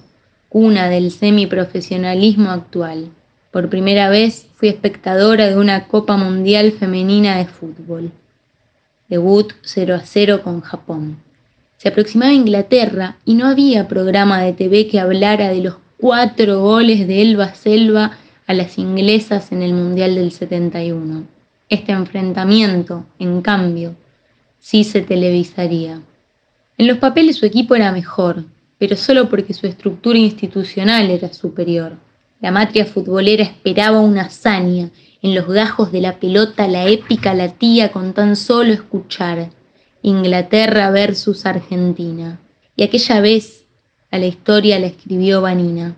cuna 0.53 0.91
del 0.91 1.11
semiprofesionalismo 1.11 2.51
actual. 2.51 3.09
Por 3.51 3.71
primera 3.71 4.11
vez 4.11 4.47
fui 4.53 4.69
espectadora 4.69 5.49
de 5.49 5.57
una 5.57 5.89
Copa 5.89 6.19
Mundial 6.19 6.73
Femenina 6.73 7.39
de 7.39 7.47
Fútbol. 7.47 8.13
Debut 9.09 9.55
0 9.63 9.95
a 9.95 10.01
0 10.01 10.43
con 10.45 10.61
Japón. 10.61 11.23
Se 11.79 11.89
aproximaba 11.89 12.35
Inglaterra 12.35 13.17
y 13.25 13.33
no 13.33 13.47
había 13.47 13.89
programa 13.89 14.43
de 14.43 14.53
TV 14.53 14.89
que 14.89 15.01
hablara 15.01 15.49
de 15.49 15.63
los 15.63 15.77
cuatro 15.97 16.61
goles 16.61 17.09
de 17.09 17.23
Elba 17.23 17.55
Selva 17.55 18.19
a 18.47 18.53
las 18.53 18.77
inglesas 18.77 19.53
en 19.53 19.63
el 19.63 19.73
Mundial 19.73 20.17
del 20.17 20.33
71. 20.33 21.25
Este 21.71 21.93
enfrentamiento, 21.93 23.07
en 23.19 23.41
cambio, 23.41 23.97
sí 24.59 24.85
se 24.85 25.01
televisaría. 25.01 26.03
En 26.77 26.87
los 26.87 26.99
papeles 26.99 27.37
su 27.37 27.47
equipo 27.47 27.75
era 27.75 27.91
mejor, 27.91 28.45
pero 28.83 28.97
solo 28.97 29.29
porque 29.29 29.55
su 29.55 29.69
estructura 29.69 30.19
institucional 30.19 31.09
era 31.09 31.33
superior. 31.33 31.93
La 32.41 32.51
matria 32.51 32.85
futbolera 32.85 33.45
esperaba 33.45 34.01
una 34.01 34.23
hazaña, 34.23 34.91
en 35.23 35.37
los 35.37 35.47
gajos 35.47 35.93
de 35.93 36.01
la 36.01 36.19
pelota 36.19 36.67
la 36.67 36.89
épica 36.89 37.33
latía 37.33 37.93
con 37.93 38.13
tan 38.13 38.35
solo 38.35 38.73
escuchar 38.73 39.51
Inglaterra 40.03 40.91
versus 40.91 41.47
Argentina. 41.47 42.41
Y 42.75 42.83
aquella 42.83 43.21
vez 43.21 43.67
a 44.11 44.19
la 44.19 44.27
historia 44.27 44.81
la 44.81 44.89
escribió 44.89 45.41
Vanina. 45.43 45.95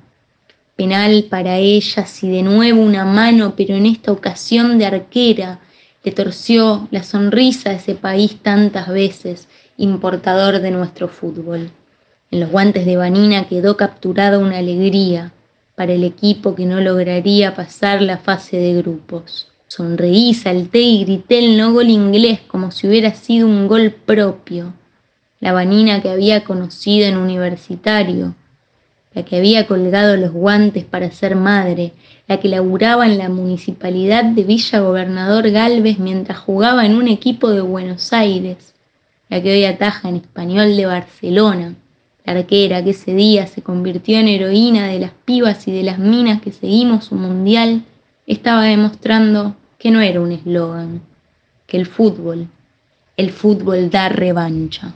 Penal 0.76 1.24
para 1.30 1.56
ella, 1.56 2.04
si 2.04 2.28
de 2.28 2.42
nuevo 2.42 2.82
una 2.82 3.06
mano, 3.06 3.54
pero 3.56 3.76
en 3.76 3.86
esta 3.86 4.12
ocasión 4.12 4.76
de 4.76 4.84
arquera, 4.84 5.60
le 6.02 6.12
torció 6.12 6.86
la 6.90 7.02
sonrisa 7.02 7.70
a 7.70 7.76
ese 7.76 7.94
país 7.94 8.40
tantas 8.42 8.88
veces, 8.88 9.48
importador 9.78 10.60
de 10.60 10.70
nuestro 10.70 11.08
fútbol. 11.08 11.70
En 12.34 12.40
los 12.40 12.50
guantes 12.50 12.84
de 12.84 12.96
Vanina 12.96 13.46
quedó 13.46 13.76
capturada 13.76 14.40
una 14.40 14.58
alegría 14.58 15.32
para 15.76 15.92
el 15.92 16.02
equipo 16.02 16.56
que 16.56 16.66
no 16.66 16.80
lograría 16.80 17.54
pasar 17.54 18.02
la 18.02 18.18
fase 18.18 18.56
de 18.56 18.74
grupos. 18.74 19.52
Sonreí, 19.68 20.34
salté 20.34 20.80
y 20.80 21.04
grité 21.04 21.38
el 21.38 21.56
no 21.56 21.72
gol 21.72 21.90
inglés 21.90 22.40
como 22.40 22.72
si 22.72 22.88
hubiera 22.88 23.14
sido 23.14 23.46
un 23.46 23.68
gol 23.68 23.92
propio 23.92 24.74
la 25.38 25.52
vanina 25.52 26.02
que 26.02 26.10
había 26.10 26.42
conocido 26.42 27.06
en 27.06 27.18
universitario, 27.18 28.34
la 29.12 29.24
que 29.24 29.36
había 29.36 29.68
colgado 29.68 30.16
los 30.16 30.32
guantes 30.32 30.82
para 30.84 31.12
ser 31.12 31.36
madre, 31.36 31.92
la 32.26 32.40
que 32.40 32.48
laburaba 32.48 33.06
en 33.06 33.16
la 33.16 33.28
municipalidad 33.28 34.24
de 34.24 34.42
Villa 34.42 34.80
Gobernador 34.80 35.48
Galvez 35.52 36.00
mientras 36.00 36.38
jugaba 36.38 36.84
en 36.84 36.96
un 36.96 37.06
equipo 37.06 37.50
de 37.50 37.60
Buenos 37.60 38.12
Aires, 38.12 38.74
la 39.28 39.40
que 39.40 39.52
hoy 39.52 39.64
ataja 39.66 40.08
en 40.08 40.16
español 40.16 40.76
de 40.76 40.86
Barcelona, 40.86 41.74
la 42.24 42.32
arquera 42.32 42.82
que 42.82 42.90
ese 42.90 43.14
día 43.14 43.46
se 43.46 43.62
convirtió 43.62 44.18
en 44.18 44.28
heroína 44.28 44.88
de 44.88 44.98
las 44.98 45.12
pibas 45.24 45.68
y 45.68 45.72
de 45.72 45.82
las 45.82 45.98
minas 45.98 46.40
que 46.40 46.52
seguimos 46.52 47.04
su 47.04 47.14
mundial, 47.14 47.84
estaba 48.26 48.64
demostrando 48.64 49.54
que 49.78 49.90
no 49.90 50.00
era 50.00 50.20
un 50.20 50.32
eslogan, 50.32 51.02
que 51.66 51.76
el 51.76 51.86
fútbol, 51.86 52.48
el 53.16 53.30
fútbol 53.30 53.90
da 53.90 54.08
revancha. 54.08 54.94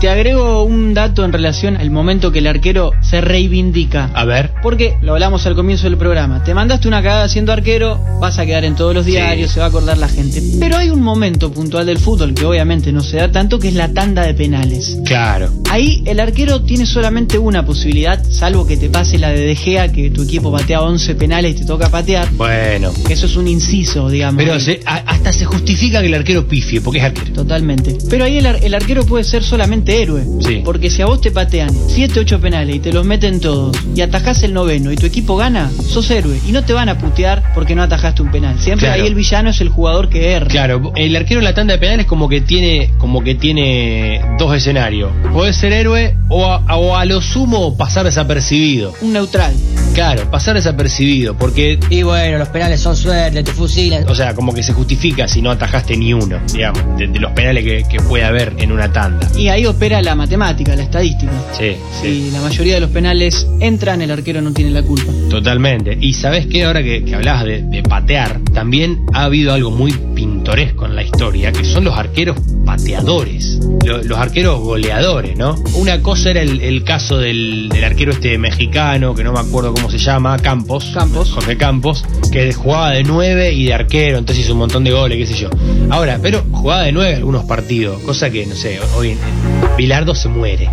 Te 0.00 0.10
agrego 0.10 0.64
un 0.64 0.92
dato 0.92 1.24
en 1.24 1.32
relación 1.32 1.76
al 1.76 1.90
momento 1.90 2.30
que 2.30 2.40
el 2.40 2.46
arquero 2.46 2.92
se 3.00 3.20
reivindica. 3.20 4.10
A 4.14 4.24
ver. 4.24 4.52
Porque 4.62 4.96
lo 5.00 5.14
hablamos 5.14 5.46
al 5.46 5.54
comienzo 5.54 5.84
del 5.84 5.96
programa. 5.96 6.44
Te 6.44 6.54
mandaste 6.54 6.88
una 6.88 7.02
cagada 7.02 7.28
siendo 7.28 7.52
arquero, 7.52 7.98
vas 8.20 8.38
a 8.38 8.44
quedar 8.44 8.64
en 8.64 8.74
todos 8.74 8.94
los 8.94 9.06
diarios, 9.06 9.50
se 9.50 9.60
va 9.60 9.66
a 9.66 9.68
acordar 9.68 9.96
la 9.98 10.08
gente. 10.08 10.42
Pero 10.60 10.76
hay 10.76 10.90
un 10.90 11.00
momento 11.00 11.50
puntual 11.50 11.86
del 11.86 11.98
fútbol 11.98 12.34
que 12.34 12.44
obviamente 12.44 12.92
no 12.92 13.00
se 13.00 13.16
da 13.16 13.30
tanto, 13.30 13.58
que 13.58 13.68
es 13.68 13.74
la 13.74 13.92
tanda 13.92 14.26
de 14.26 14.34
penales. 14.34 14.98
Claro. 15.04 15.50
Ahí 15.70 16.02
el 16.06 16.20
arquero 16.20 16.62
tiene 16.62 16.84
solamente 16.84 17.38
una 17.38 17.64
posibilidad, 17.64 18.22
salvo 18.28 18.66
que 18.66 18.76
te 18.76 18.90
pase 18.90 19.18
la 19.18 19.30
de 19.30 19.40
De 19.46 19.56
Gea, 19.56 19.90
que 19.92 20.10
tu 20.10 20.22
equipo 20.22 20.52
patea 20.52 20.82
11 20.82 21.14
penales 21.14 21.56
y 21.56 21.58
te 21.60 21.64
toca 21.64 21.88
patear. 21.88 22.30
Bueno. 22.32 22.92
Eso 23.08 23.26
es 23.26 23.36
un 23.36 23.48
inciso, 23.48 24.10
digamos. 24.10 24.42
Pero 24.42 24.54
hasta 24.84 25.32
se 25.32 25.44
justifica 25.44 26.00
que 26.00 26.08
el 26.08 26.14
arquero 26.14 26.46
pifie, 26.46 26.80
porque 26.80 26.98
es 26.98 27.04
arquero. 27.04 27.32
Totalmente. 27.32 27.96
Pero 28.10 28.24
ahí 28.24 28.38
el, 28.38 28.46
el 28.46 28.74
arquero 28.74 29.04
puede 29.04 29.24
ser 29.24 29.42
solamente 29.42 29.85
héroe. 29.88 30.24
Sí. 30.40 30.62
Porque 30.64 30.90
si 30.90 31.02
a 31.02 31.06
vos 31.06 31.20
te 31.20 31.30
patean 31.30 31.70
7, 31.88 32.20
8 32.20 32.40
penales 32.40 32.76
y 32.76 32.80
te 32.80 32.92
los 32.92 33.04
meten 33.04 33.40
todos 33.40 33.76
y 33.94 34.00
atajás 34.00 34.42
el 34.42 34.52
noveno 34.52 34.92
y 34.92 34.96
tu 34.96 35.06
equipo 35.06 35.36
gana, 35.36 35.70
sos 35.70 36.10
héroe. 36.10 36.38
Y 36.46 36.52
no 36.52 36.64
te 36.64 36.72
van 36.72 36.88
a 36.88 36.98
putear 36.98 37.42
porque 37.54 37.74
no 37.74 37.82
atajaste 37.82 38.22
un 38.22 38.30
penal. 38.30 38.58
Siempre 38.58 38.88
ahí 38.88 39.06
el 39.06 39.14
villano 39.14 39.50
es 39.50 39.60
el 39.60 39.68
jugador 39.68 40.08
que 40.08 40.32
erra. 40.32 40.48
Claro, 40.48 40.92
el 40.96 41.14
arquero 41.16 41.40
en 41.40 41.44
la 41.44 41.54
tanda 41.54 41.74
de 41.74 41.78
penales 41.78 42.06
como 42.06 42.28
que 42.28 42.40
tiene, 42.40 42.92
como 42.98 43.22
que 43.22 43.34
tiene 43.34 44.20
dos 44.38 44.54
escenarios. 44.54 45.10
Podés 45.32 45.56
ser 45.56 45.72
héroe 45.72 46.16
o 46.28 46.46
a, 46.46 46.76
o 46.76 46.96
a 46.96 47.04
lo 47.04 47.20
sumo 47.20 47.76
pasar 47.76 48.04
desapercibido. 48.04 48.92
Un 49.00 49.12
neutral. 49.12 49.54
Claro, 49.94 50.30
pasar 50.30 50.56
desapercibido, 50.56 51.38
porque... 51.38 51.78
Y 51.88 52.02
bueno, 52.02 52.36
los 52.36 52.48
penales 52.48 52.80
son 52.80 52.96
suerte, 52.96 53.42
te 53.42 53.52
fusilan. 53.52 54.06
O 54.08 54.14
sea, 54.14 54.34
como 54.34 54.52
que 54.52 54.62
se 54.62 54.74
justifica 54.74 55.26
si 55.26 55.40
no 55.40 55.50
atajaste 55.50 55.96
ni 55.96 56.12
uno, 56.12 56.38
digamos, 56.52 56.82
de, 56.98 57.06
los 57.18 57.32
penales 57.32 57.64
que, 57.64 57.84
que 57.88 57.98
puede 58.00 58.24
haber 58.24 58.52
en 58.58 58.72
una 58.72 58.92
tanda. 58.92 59.26
Y 59.34 59.48
ahí 59.48 59.64
opera 59.76 60.00
la 60.00 60.14
matemática, 60.14 60.74
la 60.74 60.84
estadística. 60.84 61.30
Sí, 61.52 61.76
sí. 62.00 62.24
Si 62.26 62.30
la 62.30 62.40
mayoría 62.40 62.74
de 62.74 62.80
los 62.80 62.90
penales 62.90 63.46
entran, 63.60 64.00
el 64.00 64.10
arquero 64.10 64.40
no 64.40 64.52
tiene 64.52 64.70
la 64.70 64.82
culpa. 64.82 65.12
Totalmente. 65.28 65.98
Y 66.00 66.14
sabes 66.14 66.46
qué, 66.46 66.64
ahora 66.64 66.82
que, 66.82 67.04
hablabas 67.14 67.44
de, 67.44 67.82
patear, 67.86 68.40
también 68.54 69.04
ha 69.12 69.24
habido 69.24 69.52
algo 69.52 69.70
muy 69.70 69.92
pintoresco 70.14 70.86
en 70.86 70.96
la 70.96 71.02
historia, 71.02 71.52
que 71.52 71.64
son 71.64 71.84
los 71.84 71.94
arqueros 71.96 72.38
pateadores, 72.64 73.60
los, 73.84 74.18
arqueros 74.18 74.60
goleadores, 74.60 75.36
¿no? 75.36 75.54
Una 75.74 76.00
cosa 76.00 76.30
era 76.30 76.40
el, 76.40 76.82
caso 76.84 77.18
del, 77.18 77.70
arquero 77.84 78.12
este 78.12 78.38
mexicano, 78.38 79.14
que 79.14 79.22
no 79.24 79.32
me 79.32 79.40
acuerdo 79.40 79.74
cómo 79.74 79.90
se 79.90 79.98
llama, 79.98 80.38
Campos. 80.38 80.90
Campos. 80.94 81.32
Jorge 81.32 81.58
Campos, 81.58 82.02
que 82.32 82.50
jugaba 82.54 82.92
de 82.92 83.04
nueve 83.04 83.52
y 83.52 83.66
de 83.66 83.74
arquero, 83.74 84.18
entonces 84.18 84.44
hizo 84.44 84.54
un 84.54 84.60
montón 84.60 84.84
de 84.84 84.92
goles, 84.92 85.18
qué 85.18 85.26
sé 85.26 85.42
yo. 85.42 85.50
Ahora, 85.90 86.18
pero 86.22 86.42
jugaba 86.50 86.84
de 86.84 86.92
nueve 86.92 87.16
algunos 87.16 87.44
partidos, 87.44 88.00
cosa 88.02 88.30
que, 88.30 88.46
no 88.46 88.54
sé, 88.54 88.80
hoy 88.96 89.10
en 89.10 89.65
Bilardo 89.76 90.14
se 90.14 90.28
muere. 90.28 90.68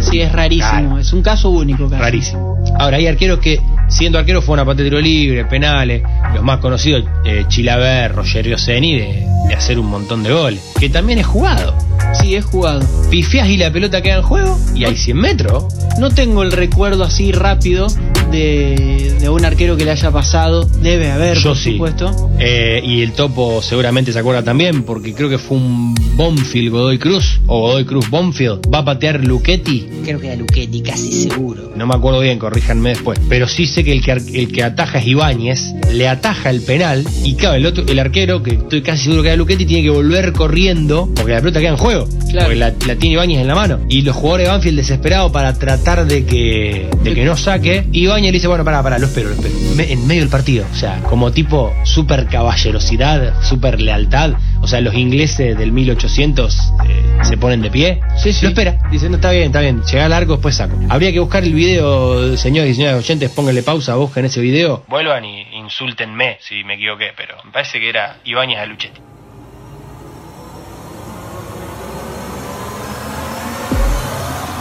Sí, 0.00 0.20
es 0.20 0.32
rarísimo, 0.32 0.98
es 0.98 1.12
un 1.12 1.22
caso 1.22 1.50
único. 1.50 1.88
Rarísimo. 1.88 2.56
Ahora, 2.78 2.96
hay 2.98 3.06
arqueros 3.06 3.38
que, 3.38 3.60
siendo 3.88 4.18
arqueros, 4.18 4.44
fueron 4.44 4.66
a 4.66 4.66
pate 4.70 4.84
tiro 4.84 5.00
libre, 5.00 5.44
penales, 5.44 6.02
los 6.34 6.42
más 6.42 6.58
conocidos, 6.58 7.04
eh, 7.24 7.44
Chilaver, 7.48 8.14
Rogerio 8.14 8.58
Seni, 8.58 8.98
de, 8.98 9.26
de 9.48 9.54
hacer 9.54 9.78
un 9.78 9.86
montón 9.86 10.22
de 10.22 10.32
goles, 10.32 10.60
que 10.78 10.88
también 10.88 11.18
es 11.18 11.26
jugado. 11.26 11.74
Sí, 12.20 12.34
es 12.34 12.44
jugado. 12.44 12.80
Pifias 13.10 13.48
y 13.48 13.56
la 13.56 13.70
pelota 13.70 14.00
queda 14.00 14.16
en 14.16 14.22
juego 14.22 14.58
y 14.74 14.84
hay 14.84 14.96
100 14.96 15.16
metros. 15.16 15.64
No 15.98 16.10
tengo 16.10 16.42
el 16.42 16.52
recuerdo 16.52 17.04
así 17.04 17.32
rápido 17.32 17.86
de, 18.30 19.28
un 19.28 19.44
arquero 19.44 19.76
que 19.76 19.84
le 19.84 19.90
haya 19.90 20.10
pasado. 20.10 20.64
Debe 20.64 21.10
haber, 21.10 21.36
Yo 21.38 21.50
por 21.50 21.58
sí. 21.58 21.72
supuesto. 21.72 22.30
Eh, 22.38 22.80
y 22.84 23.02
el 23.02 23.12
topo 23.12 23.60
seguramente 23.62 24.12
se 24.12 24.18
acuerda 24.18 24.42
también, 24.42 24.82
porque 24.82 25.14
creo 25.14 25.28
que 25.28 25.38
fue 25.38 25.56
un 25.56 25.94
Bonfield 26.16 26.70
Godoy 26.70 26.98
Cruz, 26.98 27.40
o 27.46 27.60
Godoy 27.60 27.84
Cruz 27.84 28.08
Bonfield. 28.08 28.62
Va 28.72 28.78
a 28.78 28.84
patear 28.84 29.24
Luchetti. 29.24 29.86
Creo 30.04 30.20
que 30.20 30.28
era 30.28 30.36
Luchetti, 30.36 30.82
casi 30.82 31.28
seguro. 31.28 31.72
No 31.76 31.86
me 31.86 31.94
acuerdo 31.94 32.20
bien, 32.20 32.38
corríjanme 32.38 32.90
después. 32.90 33.18
Pero 33.28 33.48
sí 33.48 33.66
sé 33.66 33.84
que 33.84 33.92
el 33.92 34.02
que, 34.02 34.12
el 34.12 34.52
que 34.52 34.62
ataja 34.62 34.98
es 34.98 35.06
Ibáñez, 35.06 35.74
le 35.92 36.08
ataja 36.08 36.50
el 36.50 36.60
penal 36.62 37.04
y 37.24 37.34
claro, 37.34 37.56
el, 37.56 37.66
otro, 37.66 37.84
el 37.86 37.98
arquero, 37.98 38.42
que 38.42 38.54
estoy 38.54 38.82
casi 38.82 39.04
seguro 39.04 39.22
que 39.22 39.28
era 39.28 39.36
Luchetti, 39.36 39.66
tiene 39.66 39.82
que 39.82 39.90
volver 39.90 40.32
corriendo 40.32 41.08
porque 41.14 41.32
la 41.32 41.40
pelota 41.40 41.60
queda 41.60 41.70
en 41.70 41.76
juego. 41.76 42.08
Claro. 42.30 42.46
Porque 42.46 42.56
la, 42.56 42.72
tiene 42.72 43.14
Ibáñez 43.14 43.40
en 43.40 43.48
la 43.48 43.54
mano. 43.54 43.80
Y 43.88 44.02
los 44.02 44.16
jugadores 44.16 44.46
de 44.46 44.52
Banfield 44.52 44.76
desesperados 44.78 45.32
para 45.32 45.54
tratar 45.58 46.06
de 46.06 46.24
que, 46.24 46.88
de 47.02 47.14
que 47.14 47.24
no 47.24 47.36
saque. 47.36 47.86
Ibáñez 47.92 48.15
Le 48.24 48.32
dice, 48.32 48.48
bueno, 48.48 48.64
pará, 48.64 48.82
pará, 48.82 48.98
lo 48.98 49.06
espero, 49.06 49.28
lo 49.28 49.34
espero. 49.34 49.54
Me- 49.76 49.92
en 49.92 50.06
medio 50.06 50.22
del 50.22 50.30
partido, 50.30 50.66
o 50.70 50.74
sea, 50.74 51.00
como 51.02 51.30
tipo 51.32 51.72
super 51.84 52.26
caballerosidad, 52.26 53.42
super 53.42 53.80
lealtad. 53.80 54.32
O 54.62 54.66
sea, 54.66 54.80
los 54.80 54.94
ingleses 54.94 55.56
del 55.56 55.70
1800 55.72 56.72
eh, 56.88 57.02
se 57.22 57.36
ponen 57.36 57.62
de 57.62 57.70
pie. 57.70 58.00
Sí, 58.16 58.32
sí. 58.32 58.42
Lo 58.46 58.48
espera, 58.50 58.78
dice, 58.90 59.08
no, 59.08 59.16
está 59.16 59.30
bien, 59.30 59.44
está 59.46 59.60
bien, 59.60 59.82
llega 59.82 60.06
al 60.06 60.12
arco, 60.12 60.32
después 60.32 60.54
saco. 60.56 60.76
Habría 60.88 61.12
que 61.12 61.20
buscar 61.20 61.44
el 61.44 61.52
video, 61.52 62.36
señores 62.36 62.72
y 62.72 62.74
señores 62.74 62.96
oyentes, 62.98 63.30
pónganle 63.30 63.62
pausa, 63.62 63.94
busquen 63.96 64.24
ese 64.24 64.40
video. 64.40 64.84
Vuelvan 64.88 65.24
y 65.24 65.42
insúltenme 65.56 66.38
si 66.40 66.64
me 66.64 66.74
equivoqué, 66.74 67.10
pero 67.16 67.36
me 67.44 67.52
parece 67.52 67.78
que 67.80 67.88
era 67.88 68.16
Ibáñez 68.24 68.58
de 68.58 68.62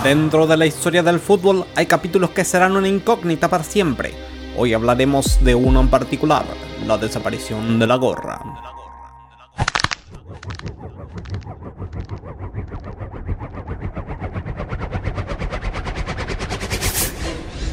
Dentro 0.06 0.46
de 0.46 0.56
la 0.56 0.68
historia 0.68 1.02
del 1.02 1.20
fútbol 1.20 1.66
hay 1.74 1.88
capítulos 1.88 2.30
que 2.30 2.46
serán 2.46 2.78
una 2.78 2.88
incógnita 2.88 3.50
para 3.50 3.64
siempre. 3.64 4.14
Hoy 4.56 4.72
hablaremos 4.72 5.44
de 5.44 5.56
uno 5.56 5.82
en 5.82 5.88
particular, 5.88 6.46
la 6.86 7.00
desaparición 7.00 7.80
de 7.80 7.88
la 7.88 7.96
gorra. 7.96 8.40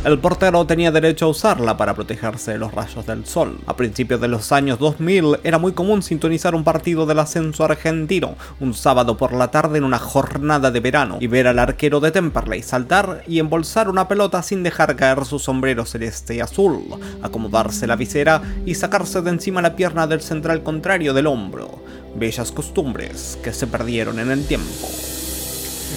El 0.04 0.18
portero 0.18 0.66
tenía 0.66 0.90
derecho 0.90 1.26
a 1.26 1.28
usarla 1.28 1.76
para 1.76 1.94
protegerse 1.94 2.50
de 2.50 2.58
los 2.58 2.74
rayos 2.74 3.06
del 3.06 3.24
sol. 3.24 3.60
A 3.66 3.76
principios 3.76 4.20
de 4.20 4.26
los 4.26 4.50
años 4.50 4.80
2000 4.80 5.38
era 5.44 5.58
muy 5.58 5.74
común 5.74 6.02
sintonizar 6.02 6.56
un 6.56 6.64
partido 6.64 7.06
del 7.06 7.20
ascenso 7.20 7.62
argentino 7.64 8.34
un 8.58 8.74
sábado 8.74 9.16
por 9.16 9.32
la 9.32 9.52
tarde 9.52 9.78
en 9.78 9.84
una 9.84 10.00
jornada 10.00 10.72
de 10.72 10.80
verano 10.80 11.18
y 11.20 11.28
ver 11.28 11.46
al 11.46 11.60
arquero 11.60 12.00
de 12.00 12.10
Temperley 12.10 12.64
saltar 12.64 13.22
y 13.28 13.38
embolsar 13.38 13.88
una 13.88 14.08
pelota 14.08 14.42
sin 14.42 14.64
dejar 14.64 14.96
caer 14.96 15.24
su 15.24 15.38
sombrero 15.38 15.84
celeste 15.84 16.34
y 16.34 16.40
azul, 16.40 16.82
acomodarse 17.22 17.86
la 17.86 17.94
visera 17.94 18.42
y 18.66 18.74
sacarse 18.74 19.22
de 19.22 19.30
encima 19.30 19.62
la 19.62 19.76
pierna 19.76 20.08
del 20.08 20.20
central 20.20 20.64
contrario 20.64 21.14
del 21.14 21.28
hombro. 21.28 21.80
Bellas 22.16 22.50
costumbres 22.50 23.38
que 23.44 23.52
se 23.52 23.68
perdieron 23.68 24.18
en 24.18 24.32
el 24.32 24.44
tiempo. 24.46 24.88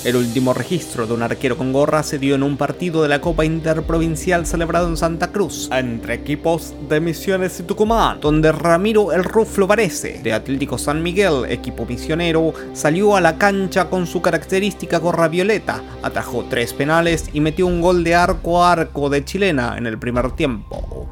El 0.05 0.17
último 0.17 0.53
registro 0.53 1.07
de 1.07 1.15
un 1.15 1.23
arquero 1.23 1.57
con 1.57 1.73
gorra 1.73 2.03
se 2.03 2.19
dio 2.19 2.35
en 2.35 2.43
un 2.43 2.57
partido 2.57 3.01
de 3.01 3.09
la 3.09 3.21
Copa 3.21 3.43
Interprovincial 3.43 4.45
celebrado 4.45 4.87
en 4.87 4.97
Santa 4.97 5.31
Cruz, 5.31 5.67
entre 5.71 6.13
equipos 6.13 6.75
de 6.87 6.99
Misiones 6.99 7.59
y 7.59 7.63
Tucumán, 7.63 8.19
donde 8.21 8.51
Ramiro 8.51 9.13
el 9.13 9.23
Ruflo 9.23 9.65
Varese, 9.65 10.19
de 10.21 10.31
Atlético 10.31 10.77
San 10.77 11.01
Miguel, 11.01 11.45
equipo 11.49 11.87
misionero, 11.87 12.53
salió 12.73 13.15
a 13.15 13.21
la 13.21 13.39
cancha 13.39 13.89
con 13.89 14.05
su 14.05 14.21
característica 14.21 14.99
gorra 14.99 15.27
violeta, 15.27 15.81
atajó 16.03 16.45
tres 16.51 16.71
penales 16.71 17.31
y 17.33 17.39
metió 17.39 17.65
un 17.65 17.81
gol 17.81 18.03
de 18.03 18.13
arco 18.13 18.63
a 18.63 18.73
arco 18.73 19.09
de 19.09 19.25
chilena 19.25 19.75
en 19.75 19.87
el 19.87 19.97
primer 19.97 20.33
tiempo. 20.33 21.09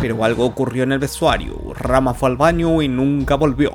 Pero 0.00 0.24
algo 0.24 0.46
ocurrió 0.46 0.82
en 0.82 0.90
el 0.90 0.98
vestuario, 0.98 1.54
Rama 1.76 2.12
fue 2.14 2.28
al 2.28 2.36
baño 2.36 2.82
y 2.82 2.88
nunca 2.88 3.36
volvió. 3.36 3.70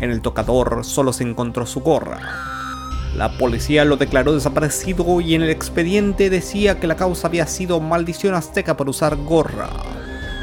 En 0.00 0.12
el 0.12 0.20
tocador 0.20 0.84
solo 0.84 1.12
se 1.12 1.24
encontró 1.24 1.66
su 1.66 1.80
gorra. 1.80 2.47
La 3.16 3.36
policía 3.36 3.84
lo 3.84 3.96
declaró 3.96 4.34
desaparecido 4.34 5.20
y 5.20 5.34
en 5.34 5.42
el 5.42 5.50
expediente 5.50 6.30
decía 6.30 6.78
que 6.78 6.86
la 6.86 6.96
causa 6.96 7.28
había 7.28 7.46
sido 7.46 7.80
maldición 7.80 8.34
azteca 8.34 8.76
por 8.76 8.88
usar 8.88 9.16
gorra. 9.16 9.70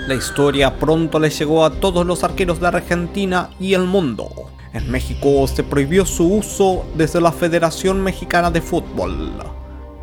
La 0.08 0.14
historia 0.14 0.78
pronto 0.78 1.20
le 1.20 1.30
llegó 1.30 1.66
a 1.66 1.72
todos 1.72 2.06
los 2.06 2.24
arqueros 2.24 2.60
de 2.60 2.68
Argentina 2.68 3.50
y 3.60 3.74
el 3.74 3.86
mundo. 3.86 4.30
En 4.74 4.92
México 4.92 5.48
se 5.48 5.64
prohibió 5.64 6.06
su 6.06 6.28
uso 6.28 6.86
desde 6.96 7.22
la 7.22 7.32
Federación 7.32 8.02
Mexicana 8.02 8.52
de 8.52 8.62
Fútbol. 8.62 9.32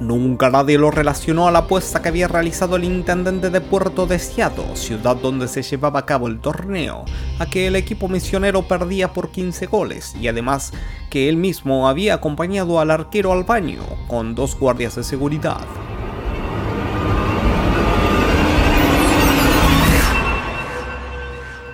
Nunca 0.02 0.50
nadie 0.50 0.78
lo 0.78 0.90
relacionó 0.90 1.46
a 1.46 1.52
la 1.52 1.60
apuesta 1.60 2.02
que 2.02 2.08
había 2.08 2.26
realizado 2.26 2.74
el 2.74 2.82
intendente 2.82 3.50
de 3.50 3.60
Puerto 3.60 4.04
Deseado, 4.04 4.74
ciudad 4.74 5.14
donde 5.14 5.46
se 5.46 5.62
llevaba 5.62 6.00
a 6.00 6.06
cabo 6.06 6.26
el 6.26 6.40
torneo, 6.40 7.04
a 7.38 7.46
que 7.46 7.68
el 7.68 7.76
equipo 7.76 8.08
misionero 8.08 8.66
perdía 8.66 9.12
por 9.12 9.30
15 9.30 9.66
goles 9.66 10.16
y 10.20 10.26
además 10.26 10.72
que 11.08 11.28
él 11.28 11.36
mismo 11.36 11.88
había 11.88 12.14
acompañado 12.14 12.80
al 12.80 12.90
arquero 12.90 13.32
al 13.32 13.44
baño 13.44 13.82
con 14.08 14.34
dos 14.34 14.58
guardias 14.58 14.96
de 14.96 15.04
seguridad. 15.04 15.60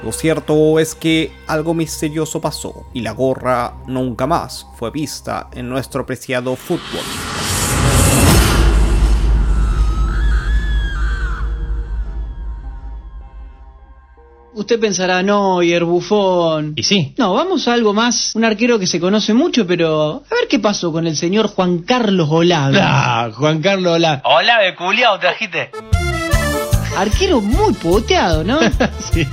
Lo 0.05 0.13
cierto 0.13 0.79
es 0.79 0.95
que 0.95 1.33
algo 1.47 1.73
misterioso 1.73 2.43
pasó 2.43 2.87
y 2.93 3.01
la 3.01 3.13
gorra 3.13 3.75
nunca 3.87 4.27
más 4.27 4.67
fue 4.77 4.91
vista 4.91 5.49
en 5.53 5.71
nuestro 5.71 6.05
preciado 6.05 6.57
fútbol. 6.57 7.38
Usted 14.59 14.81
pensará, 14.81 15.23
no, 15.23 15.63
y 15.63 15.73
el 15.73 15.85
bufón. 15.85 16.73
Y 16.75 16.83
sí, 16.83 17.15
No, 17.17 17.33
vamos 17.33 17.69
a 17.69 17.75
algo 17.75 17.95
más. 17.95 18.33
Un 18.35 18.45
arquero 18.45 18.77
que 18.77 18.89
se 18.89 18.99
conoce 18.99 19.33
mucho, 19.33 19.65
pero 19.69 20.25
a 20.29 20.35
ver 20.35 20.49
qué 20.49 20.59
pasó 20.59 20.91
con 20.91 21.07
el 21.07 21.17
señor 21.17 21.47
Juan 21.47 21.83
Carlos 21.83 22.29
Olave. 22.29 22.81
Ah, 22.83 23.31
Juan 23.33 23.63
Carlos. 23.63 24.01
Hola, 24.25 24.59
de 24.59 24.75
culiao 24.75 25.17
trajiste. 25.21 25.71
Arquero 26.97 27.41
muy 27.41 27.73
poteado, 27.75 28.45
¿no? 28.45 28.59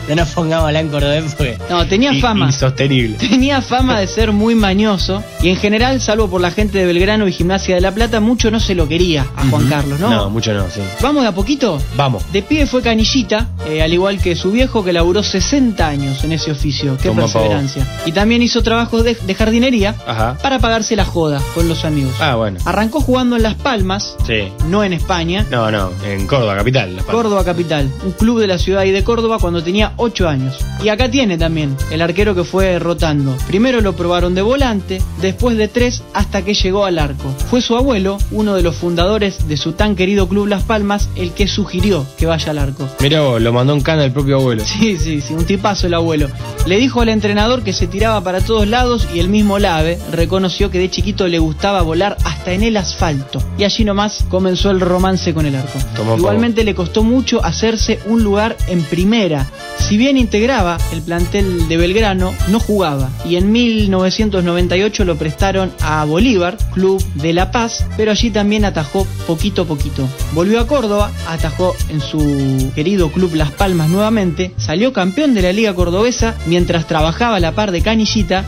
No 0.09 0.15
nos 0.15 0.29
pongamos 0.29 0.73
en 0.73 0.89
cordobés 0.89 1.33
porque 1.35 1.57
No, 1.69 1.85
tenía 1.87 2.13
fama. 2.19 2.47
Insostenible. 2.47 3.17
Tenía 3.17 3.61
fama 3.61 3.99
de 3.99 4.07
ser 4.07 4.31
muy 4.31 4.55
mañoso 4.55 5.23
y 5.41 5.49
en 5.49 5.55
general, 5.57 5.99
salvo 6.01 6.27
por 6.29 6.41
la 6.41 6.51
gente 6.51 6.77
de 6.77 6.85
Belgrano 6.85 7.27
y 7.27 7.31
Gimnasia 7.31 7.75
de 7.75 7.81
la 7.81 7.91
Plata, 7.93 8.19
mucho 8.19 8.51
no 8.51 8.59
se 8.59 8.75
lo 8.75 8.87
quería 8.87 9.25
a 9.35 9.47
Juan. 9.47 9.67
Carlos, 9.69 9.99
¿no? 9.99 10.09
No, 10.09 10.29
mucho 10.29 10.53
no, 10.53 10.65
sí. 10.69 10.81
Vamos 11.01 11.23
de 11.23 11.29
a 11.29 11.31
poquito. 11.33 11.79
Vamos. 11.95 12.23
De 12.31 12.41
pibe 12.41 12.65
fue 12.67 12.81
canillita, 12.81 13.49
eh, 13.67 13.81
al 13.81 13.93
igual 13.93 14.19
que 14.19 14.35
su 14.35 14.51
viejo 14.51 14.83
que 14.83 14.93
laburó 14.93 15.23
60 15.23 15.87
años 15.87 16.23
en 16.23 16.31
ese 16.33 16.51
oficio. 16.51 16.97
Qué 16.97 17.09
Toma, 17.09 17.23
perseverancia. 17.23 17.85
Y 18.05 18.11
también 18.11 18.41
hizo 18.41 18.61
trabajos 18.63 19.03
de, 19.03 19.15
de 19.15 19.35
jardinería 19.35 19.95
Ajá. 20.07 20.37
para 20.41 20.59
pagarse 20.59 20.95
la 20.95 21.05
joda 21.05 21.41
con 21.53 21.67
los 21.69 21.85
amigos. 21.85 22.13
Ah, 22.19 22.35
bueno. 22.35 22.59
Arrancó 22.65 23.01
jugando 23.01 23.35
en 23.35 23.43
Las 23.43 23.55
Palmas, 23.55 24.15
Sí. 24.27 24.51
no 24.67 24.83
en 24.83 24.93
España, 24.93 25.45
No, 25.51 25.71
no, 25.71 25.91
en 26.05 26.27
Córdoba, 26.27 26.55
capital. 26.55 26.97
Córdoba 27.09 27.43
Capital, 27.45 27.89
un 28.03 28.11
club 28.11 28.39
de 28.39 28.47
la 28.47 28.57
ciudad 28.57 28.83
y 28.83 28.91
de 28.91 29.03
Córdoba 29.03 29.37
cuando 29.39 29.63
tenía 29.63 29.93
8 29.97 30.27
años. 30.27 30.57
Y 30.83 30.89
acá 30.89 31.09
tiene 31.09 31.37
también 31.37 31.77
el 31.91 32.01
arquero 32.01 32.35
que 32.35 32.43
fue 32.43 32.79
rotando. 32.79 33.35
Primero 33.47 33.81
lo 33.81 33.93
probaron 33.93 34.35
de 34.35 34.41
volante, 34.41 35.01
después 35.21 35.57
de 35.57 35.67
tres 35.67 36.03
hasta 36.13 36.43
que 36.43 36.53
llegó 36.53 36.85
al 36.85 36.99
arco. 36.99 37.33
Fue 37.49 37.61
su 37.61 37.75
abuelo, 37.75 38.17
uno 38.31 38.55
de 38.55 38.63
los 38.63 38.75
fundadores 38.75 39.47
de 39.47 39.57
su 39.57 39.73
tan 39.73 39.95
querido 39.95 40.27
club 40.27 40.47
Las 40.47 40.63
Palmas, 40.63 41.09
el 41.15 41.31
que 41.31 41.47
sugirió 41.47 42.05
que 42.17 42.25
vaya 42.25 42.51
al 42.51 42.57
arco. 42.57 42.87
Mirá 42.99 43.21
vos, 43.21 43.41
lo 43.41 43.53
mandó 43.53 43.73
un 43.73 43.81
cana 43.81 44.03
el 44.03 44.11
propio 44.11 44.37
abuelo. 44.37 44.63
Sí, 44.75 44.97
sí, 44.97 45.21
sí, 45.21 45.33
un 45.33 45.45
tipazo 45.45 45.87
el 45.87 45.93
abuelo. 45.93 46.29
Le 46.65 46.77
dijo 46.77 46.99
al 46.99 47.09
entrenador 47.09 47.63
que 47.63 47.71
se 47.71 47.87
tiraba 47.87 48.21
para 48.21 48.41
todos 48.41 48.67
lados 48.67 49.07
y 49.13 49.19
el 49.19 49.29
mismo 49.29 49.57
Lave 49.57 49.97
reconoció 50.11 50.69
que 50.69 50.79
de 50.79 50.89
chiquito 50.89 51.27
le 51.27 51.39
gustaba 51.39 51.81
volar 51.81 52.17
hasta 52.25 52.51
en 52.51 52.63
el 52.63 52.75
asfalto. 52.75 53.41
Y 53.57 53.63
allí 53.63 53.85
nomás 53.85 54.25
comenzó 54.29 54.71
el 54.71 54.81
romance 54.81 55.33
con 55.33 55.45
el 55.45 55.55
arco. 55.55 55.79
Igualmente 56.17 56.63
le 56.63 56.75
costó 56.75 57.03
mucho 57.03 57.34
hacerse 57.43 57.99
un 58.05 58.23
lugar 58.23 58.57
en 58.67 58.83
primera. 58.83 59.47
Si 59.77 59.97
bien 59.97 60.17
integraba 60.17 60.77
el 60.91 61.01
plantel 61.01 61.67
de 61.67 61.77
Belgrano, 61.77 62.33
no 62.49 62.59
jugaba. 62.59 63.09
Y 63.25 63.35
en 63.35 63.51
1998 63.51 65.05
lo 65.05 65.15
prestaron 65.17 65.71
a 65.81 66.05
Bolívar, 66.05 66.57
club 66.73 67.03
de 67.15 67.33
La 67.33 67.51
Paz, 67.51 67.85
pero 67.97 68.11
allí 68.11 68.31
también 68.31 68.65
atajó 68.65 69.05
poquito 69.27 69.63
a 69.63 69.65
poquito. 69.65 70.07
Volvió 70.33 70.59
a 70.59 70.67
Córdoba, 70.67 71.11
atajó 71.27 71.75
en 71.89 72.01
su 72.01 72.71
querido 72.73 73.11
club 73.11 73.35
Las 73.35 73.51
Palmas 73.51 73.89
nuevamente, 73.89 74.53
salió 74.57 74.93
campeón 74.93 75.33
de 75.33 75.41
la 75.41 75.53
Liga 75.53 75.73
Cordobesa 75.73 76.35
mientras 76.45 76.87
trabajaba 76.87 77.37
a 77.37 77.39
la 77.39 77.53
par 77.53 77.71
de 77.71 77.81
Canillita 77.81 78.45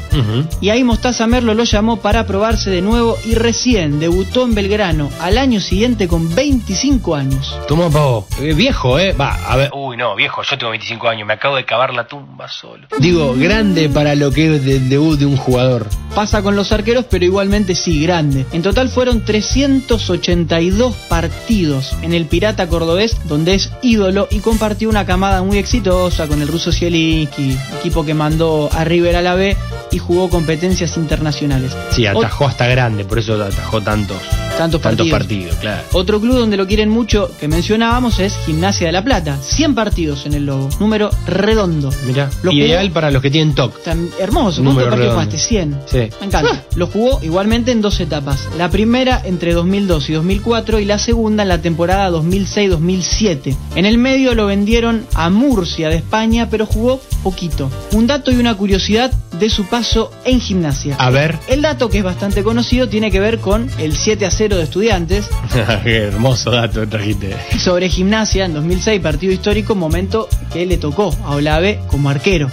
y 0.62 0.69
ahí 0.69 0.84
Mostaza 0.84 1.28
Merlo 1.28 1.54
lo 1.54 1.63
llamó 1.63 1.97
para 1.97 2.26
probarse 2.26 2.69
de 2.69 2.82
nuevo 2.82 3.17
y 3.26 3.36
recién 3.36 4.00
debutó 4.00 4.45
en 4.45 4.56
Belgrano 4.56 5.10
al 5.21 5.38
año 5.38 5.60
siguiente 5.60 6.08
con 6.08 6.34
25 6.34 7.15
años. 7.15 7.56
Tomó 7.67 7.91
pavo. 7.91 8.28
Eh, 8.41 8.54
viejo, 8.54 8.76
¿eh? 8.99 9.13
Va, 9.13 9.33
a 9.33 9.55
ver. 9.55 9.71
Uy, 9.73 9.97
no, 9.97 10.15
viejo, 10.15 10.43
yo 10.43 10.57
tengo 10.57 10.69
25 10.69 11.07
años, 11.07 11.27
me 11.27 11.33
acabo 11.33 11.55
de 11.55 11.65
cavar 11.65 11.93
la 11.93 12.07
tumba 12.07 12.47
solo. 12.47 12.87
Digo, 12.99 13.33
grande 13.35 13.89
para 13.89 14.15
lo 14.15 14.31
que 14.31 14.55
es 14.55 14.65
el 14.65 14.87
debut 14.87 15.17
de 15.17 15.25
un 15.25 15.35
jugador. 15.35 15.87
Pasa 16.13 16.43
con 16.43 16.55
los 16.55 16.71
arqueros, 16.71 17.05
pero 17.09 17.25
igualmente 17.25 17.73
sí, 17.75 18.01
grande. 18.03 18.45
En 18.51 18.61
total 18.61 18.89
fueron 18.89 19.25
382 19.25 20.95
partidos 21.09 21.95
en 22.03 22.13
el 22.13 22.25
Pirata 22.25 22.67
Cordobés, 22.67 23.27
donde 23.27 23.55
es 23.55 23.71
ídolo 23.81 24.27
y 24.29 24.39
compartió 24.39 24.89
una 24.89 25.05
camada 25.05 25.41
muy 25.41 25.57
exitosa 25.57 26.27
con 26.27 26.41
el 26.41 26.47
ruso 26.47 26.71
Zielinski, 26.71 27.57
equipo 27.79 28.05
que 28.05 28.13
mandó 28.13 28.69
a 28.71 28.83
River 28.83 29.15
a 29.15 29.21
la 29.21 29.35
B 29.35 29.57
y 29.91 29.97
jugó 29.97 30.29
competencias 30.29 30.97
internacionales. 30.97 31.75
Sí, 31.89 32.05
atajó 32.05 32.45
hasta 32.45 32.67
grande, 32.67 33.05
por 33.05 33.19
eso 33.19 33.41
atajó 33.41 33.81
tantos 33.81 34.21
Tantos 34.58 34.82
Tantos 34.82 35.08
partidos. 35.08 35.20
partidos, 35.20 35.56
claro. 35.58 35.84
Otro 35.93 36.20
club 36.20 36.36
donde 36.38 36.58
lo 36.58 36.67
quieren 36.67 36.89
mucho 36.89 37.30
que 37.39 37.48
mencionábamos 37.48 38.20
es 38.20 38.36
Gimnasia 38.46 38.88
de 38.88 38.93
la 38.93 39.04
Plata. 39.04 39.38
100 39.41 39.76
partidos 39.76 40.26
en 40.26 40.34
el 40.34 40.46
Lobo. 40.46 40.70
Número 40.80 41.10
redondo. 41.26 41.89
Mira, 42.06 42.30
Lo 42.43 42.52
ideal 42.52 42.86
jugó- 42.88 42.93
para 42.93 43.12
los 43.12 43.22
que 43.22 43.30
tienen 43.32 43.54
TOC. 43.56 43.84
Tan 43.84 44.10
hermoso. 44.20 44.63
¿Cuántos 44.63 44.84
partidos 44.86 45.13
jugaste? 45.13 45.38
100. 45.38 45.80
Sí. 45.86 45.98
Me 46.20 46.26
encanta. 46.28 46.63
Lo 46.76 46.88
jugó 46.88 47.20
igualmente 47.24 47.72
en 47.72 47.82
dos 47.82 48.00
etapas. 48.00 48.48
La 48.58 48.70
primera 48.70 49.22
entre 49.24 49.54
2002 49.54 50.10
y 50.10 50.13
2004 50.13 50.80
y 50.80 50.86
la 50.86 50.98
segunda 50.98 51.43
en 51.43 51.50
la 51.50 51.62
temporada 51.62 52.10
2006-2007. 52.10 53.56
En 53.76 53.86
el 53.86 53.98
medio 53.98 54.36
lo 54.36 54.46
vendieron 54.48 55.06
a 55.13 55.30
Murcia 55.30 55.89
de 55.89 55.98
España, 55.98 56.48
pero 56.50 56.65
jugó 56.65 57.00
poquito. 57.24 57.70
Un 57.93 58.08
dato 58.08 58.32
y 58.32 58.36
una 58.38 58.56
curiosidad 58.56 59.12
de 59.39 59.50
su 59.50 59.65
paso 59.65 60.12
en 60.26 60.39
gimnasia. 60.39 60.96
A 60.98 61.10
ver. 61.10 61.38
El 61.48 61.62
dato 61.62 61.89
que 61.89 62.00
es 62.00 62.04
bastante 62.04 62.43
conocido 62.43 62.89
tiene 62.89 63.12
que 63.12 63.20
ver 63.20 63.39
con 63.39 63.70
el 63.78 63.96
7 63.96 64.26
a 64.26 64.32
0 64.32 64.46
de 64.55 64.63
estudiantes 64.63 65.27
Qué 65.83 65.97
hermoso 65.97 66.51
dato 66.51 66.88
trajiste. 66.88 67.36
sobre 67.60 67.89
gimnasia 67.89 68.45
en 68.45 68.53
2006, 68.53 69.01
partido 69.01 69.33
histórico, 69.33 69.75
momento 69.75 70.29
que 70.53 70.65
le 70.65 70.77
tocó 70.77 71.13
a 71.25 71.31
Olave 71.36 71.79
como 71.88 72.10
arquero. 72.10 72.49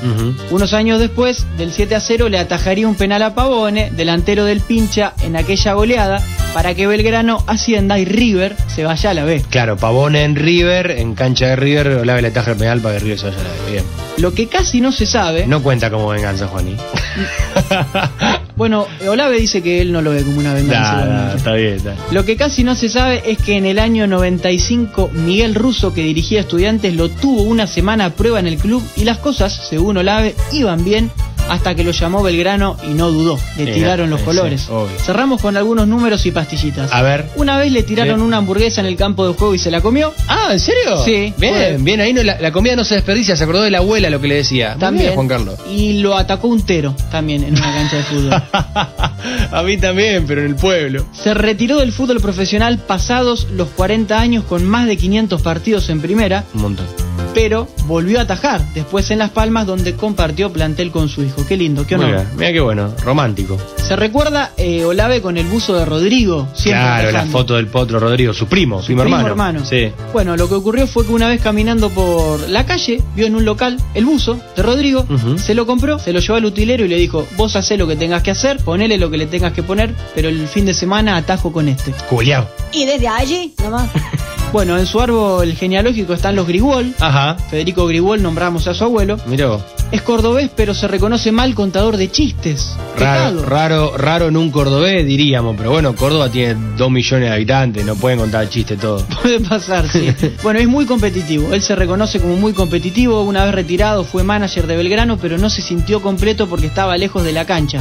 Unos 0.51 0.73
años 0.75 0.99
después, 0.99 1.47
del 1.57 1.71
7 1.73 1.95
a 1.95 2.01
0, 2.01 2.29
le 2.29 2.39
atajaría 2.39 2.89
un 2.89 2.95
penal 2.97 3.23
a 3.23 3.35
Pavone, 3.35 3.91
delantero 3.91 4.45
del 4.45 4.61
pincha, 4.61 5.13
en 5.23 5.37
aquella 5.37 5.75
goleada, 5.75 6.23
para 6.53 6.75
que 6.75 6.87
Belgrano 6.87 7.43
ascienda 7.47 7.99
y 7.99 8.05
River 8.05 8.57
se 8.67 8.85
vaya 8.85 9.11
a 9.11 9.15
la 9.15 9.25
B. 9.25 9.43
Claro, 9.51 9.77
Pavone 9.77 10.25
en 10.25 10.37
River, 10.37 10.91
en 10.93 11.15
cancha 11.15 11.47
de 11.49 11.57
River, 11.57 11.89
Olave 11.89 12.23
le 12.23 12.31
taja 12.31 12.53
el 12.53 12.57
penal 12.57 12.81
para 12.81 12.95
que 12.95 13.05
River 13.05 13.19
se 13.19 13.27
vaya 13.27 13.39
a 13.41 13.43
la 13.45 13.51
B. 13.51 13.73
Bien. 13.73 13.85
Lo 14.19 14.33
que 14.33 14.47
casi 14.47 14.81
no 14.81 14.93
se 14.93 15.07
sabe, 15.07 15.47
No 15.47 15.63
cuenta 15.63 15.91
como 15.91 16.09
venganza, 16.09 16.47
Juaní. 16.47 16.77
bueno, 18.57 18.87
Olave 19.09 19.39
dice 19.39 19.63
que 19.63 19.81
él 19.81 19.93
no 19.93 20.01
lo 20.01 20.11
ve 20.11 20.23
como 20.23 20.39
una 20.39 20.55
venganza. 20.55 21.05
Nah, 21.05 21.35
está 21.35 21.55
bien, 21.55 21.75
está. 21.75 21.97
Lo 22.13 22.25
que 22.25 22.37
casi 22.37 22.63
no 22.63 22.75
se 22.75 22.89
sabe 22.89 23.23
es 23.27 23.39
que 23.39 23.57
en 23.57 23.67
el 23.67 23.79
año 23.79 24.07
95 24.07 25.11
Miguel 25.13 25.55
Russo, 25.55 25.93
que 25.93 26.03
dirigía 26.03 26.41
estudiantes, 26.41 26.95
lo 26.95 27.09
tuvo 27.09 27.43
una 27.43 27.67
semana 27.67 28.07
a 28.07 28.11
prueba 28.11 28.39
en 28.39 28.47
el 28.47 28.59
club 28.59 28.83
y 28.97 29.05
las 29.05 29.19
cosas, 29.19 29.69
según 29.69 29.97
Olave, 29.97 30.35
iban 30.53 30.85
bien 30.85 31.11
hasta 31.49 31.75
que 31.75 31.85
lo 31.85 31.91
llamó 31.93 32.23
Belgrano 32.23 32.77
y 32.85 32.95
no 32.95 33.11
dudó. 33.11 33.39
Le 33.57 33.71
Eh, 33.71 33.75
tiraron 33.75 34.11
los 34.11 34.21
sí, 34.21 34.27
colores. 34.27 34.69
Cerramos 35.05 35.41
con 35.41 35.57
algunos 35.57 35.87
números 35.87 36.25
y 36.27 36.31
pastillitas. 36.31 36.91
A 36.93 37.03
ver. 37.03 37.29
Una 37.37 37.59
vez 37.59 37.71
le 37.73 37.83
tiraron 37.83 38.19
Sí. 38.21 38.25
una 38.27 38.39
hamburguesa 38.39 38.81
en 38.81 38.87
el 38.87 38.97
campo 38.97 39.27
de 39.27 39.35
juego 39.35 39.55
y 39.55 39.59
se 39.59 39.71
la 39.71 39.81
comió. 39.81 40.13
Ah, 40.29 40.49
¿en 40.53 40.61
serio? 40.61 41.03
Sí, 41.05 41.33
Bien, 41.39 41.55
fue- 41.55 41.77
bien, 41.81 42.01
ahí 42.01 42.13
no, 42.13 42.23
la, 42.23 42.41
la 42.41 42.53
comida 42.53 42.77
no 42.77 42.85
se 42.85 42.95
desperdicia, 42.95 43.37
se 43.37 43.45
acordó 43.45 43.63
de 43.63 43.71
la 43.71 43.79
abuela 43.79 44.11
lo 44.11 44.21
que 44.21 44.29
le 44.29 44.37
decía. 44.37 44.77
También. 44.79 45.07
bien, 45.07 45.15
Juan 45.15 45.29
Carlos. 45.29 45.59
Y 45.71 45.95
lo 46.01 46.17
atacó 46.17 46.49
un 46.49 46.63
tero 46.65 46.95
también 47.11 47.45
en 47.45 47.53
una 47.57 47.73
cancha 47.75 47.97
de 47.97 48.03
fútbol. 48.05 48.43
A 49.53 49.63
mí 49.63 49.77
también, 49.77 50.27
pero 50.27 50.41
en 50.43 50.49
el 50.49 50.57
pueblo. 50.57 51.07
Se 51.13 51.35
retiró 51.35 51.79
del 51.79 51.93
fútbol 51.93 52.21
profesional 52.21 52.79
pasados 52.79 53.47
los 53.53 53.69
40 53.69 54.19
años 54.21 54.45
con 54.45 54.65
más 54.67 54.87
de 54.87 54.97
500 54.97 55.43
partidos 55.43 55.89
en 55.91 56.01
primera, 56.01 56.45
Un 56.55 56.63
montón. 56.63 56.87
Pero 57.35 57.69
volvió 57.87 58.21
a 58.21 58.23
atajar 58.23 58.63
después 58.73 59.11
en 59.11 59.19
Las 59.19 59.31
Palmas 59.31 59.67
donde 59.67 59.95
compartió 59.95 60.53
plantel 60.53 60.91
con 60.91 61.09
su 61.09 61.23
hijo. 61.23 61.45
Qué 61.47 61.57
lindo, 61.57 61.87
qué 61.87 61.97
honor. 61.97 62.11
Mira, 62.11 62.31
mira 62.37 62.53
qué 62.53 62.61
bueno, 62.61 62.95
romántico. 63.03 63.59
Se 63.77 63.97
recuerda 63.97 64.53
eh, 64.57 64.85
Olave 64.85 65.21
con 65.21 65.37
el 65.37 65.47
buzo 65.47 65.75
de 65.75 65.85
Rodrigo, 65.85 66.49
siempre 66.55 66.83
claro, 66.83 67.13
la 67.13 67.27
foto 67.27 67.57
del 67.57 67.67
potro 67.67 67.99
Rodrigo, 67.99 68.33
su 68.33 68.47
primo, 68.47 68.81
su 68.81 68.87
primo, 68.87 69.03
Primo 69.03 69.27
hermano. 69.27 69.65
Sí. 69.65 69.93
Bueno, 70.13 70.37
lo 70.37 70.49
que 70.49 70.55
ocurrió 70.55 70.87
fue 70.87 71.05
que 71.05 71.13
una 71.13 71.29
vez 71.29 71.43
caminando 71.43 71.91
por 71.91 72.49
la 72.49 72.65
calle, 72.65 73.03
vio 73.15 73.27
en 73.27 73.35
un 73.35 73.45
local 73.45 73.77
el 73.95 74.05
buzo 74.05 74.41
de 74.57 74.63
Rodrigo, 74.63 75.07
se 75.37 75.55
lo 75.55 75.67
compró, 75.67 75.99
se 75.99 76.13
lo 76.13 76.21
llevó 76.21 76.37
al 76.37 76.45
utilero 76.45 76.85
y 76.85 76.89
le 76.89 76.97
dijo, 76.97 77.27
vos 77.37 77.57
hacé 77.57 77.77
lo 77.77 77.87
que 77.87 77.97
tengas 77.97 78.23
que 78.23 78.31
hacer, 78.31 78.59
ponele 78.59 78.97
lo 78.97 79.11
que 79.11 79.19
le 79.19 79.27
tengas 79.27 79.53
que 79.53 79.63
poner, 79.63 79.95
pero 80.15 80.29
el 80.29 80.47
fin 80.47 80.65
de 80.65 80.75
semana 80.75 81.17
atajo 81.17 81.53
con 81.53 81.69
este. 81.69 81.93
Culeado. 82.09 82.49
Y 82.73 82.87
desde 82.87 83.09
allí, 83.09 83.55
nomás. 83.63 83.91
Bueno, 84.55 84.79
en 84.79 84.87
su 84.87 85.01
árbol 85.01 85.53
genealógico 85.55 86.15
están 86.15 86.37
los 86.37 86.47
Grigol. 86.47 86.95
Ajá. 87.01 87.37
Federico 87.51 87.89
Grigol 87.89 88.23
nombramos 88.23 88.69
a 88.69 88.75
su 88.75 88.85
abuelo. 88.85 89.17
Mirá 89.27 89.49
vos. 89.49 89.74
Es 89.93 90.03
cordobés, 90.03 90.51
pero 90.57 90.75
se 90.75 90.89
reconoce 90.89 91.31
mal 91.31 91.55
contador 91.55 91.97
de 91.97 92.11
chistes. 92.11 92.75
Raro, 92.99 93.43
raro, 93.45 93.97
raro 93.97 94.27
en 94.29 94.37
un 94.37 94.51
cordobés, 94.51 95.07
diríamos, 95.07 95.55
pero 95.57 95.71
bueno, 95.71 95.95
Córdoba 95.95 96.29
tiene 96.31 96.57
dos 96.77 96.91
millones 96.91 97.29
de 97.29 97.35
habitantes, 97.35 97.85
no 97.85 97.95
pueden 97.95 98.19
contar 98.19 98.49
chistes 98.49 98.79
todos. 98.81 99.05
Puede 99.23 99.39
pasar, 99.41 99.89
sí. 99.89 100.09
bueno, 100.43 100.59
es 100.59 100.67
muy 100.67 100.85
competitivo. 100.87 101.53
Él 101.55 101.63
se 101.63 101.77
reconoce 101.77 102.19
como 102.21 102.37
muy 102.37 102.53
competitivo. 102.53 103.23
Una 103.23 103.45
vez 103.45 103.55
retirado 103.55 104.03
fue 104.05 104.25
manager 104.25 104.67
de 104.67 104.77
Belgrano, 104.77 105.17
pero 105.17 105.39
no 105.39 105.49
se 105.49 105.63
sintió 105.63 106.03
completo 106.03 106.49
porque 106.49 106.67
estaba 106.67 106.97
lejos 106.97 107.23
de 107.25 107.33
la 107.33 107.45
cancha. 107.45 107.81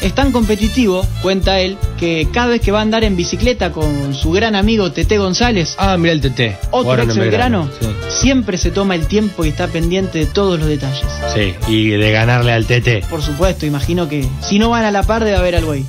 Es 0.00 0.14
tan 0.14 0.30
competitivo, 0.30 1.04
cuenta 1.22 1.58
él, 1.60 1.76
que 1.98 2.28
cada 2.32 2.48
vez 2.48 2.60
que 2.60 2.70
va 2.70 2.78
a 2.78 2.82
andar 2.82 3.02
en 3.02 3.16
bicicleta 3.16 3.72
con 3.72 4.14
su 4.14 4.30
gran 4.30 4.54
amigo 4.54 4.92
Tete 4.92 5.18
González, 5.18 5.74
Ah, 5.78 5.96
mira 5.96 6.12
el 6.12 6.20
TT. 6.20 6.56
otro 6.70 7.02
ex 7.02 7.16
Belgrano, 7.16 7.68
Sí. 7.80 7.86
siempre 8.08 8.58
se 8.58 8.70
toma 8.70 8.94
el 8.94 9.06
tiempo 9.06 9.44
y 9.44 9.48
está 9.48 9.66
pendiente 9.66 10.18
de 10.20 10.26
todos 10.26 10.58
los 10.58 10.68
detalles. 10.68 11.04
sí, 11.34 11.37
y 11.68 11.88
de 11.88 12.10
ganarle 12.10 12.52
al 12.52 12.66
TT. 12.66 13.08
Por 13.08 13.22
supuesto, 13.22 13.66
imagino 13.66 14.08
que 14.08 14.26
si 14.40 14.58
no 14.58 14.70
van 14.70 14.84
a 14.84 14.90
la 14.90 15.02
par 15.02 15.24
debe 15.24 15.36
haber 15.36 15.56
algo 15.56 15.72
ahí. 15.72 15.84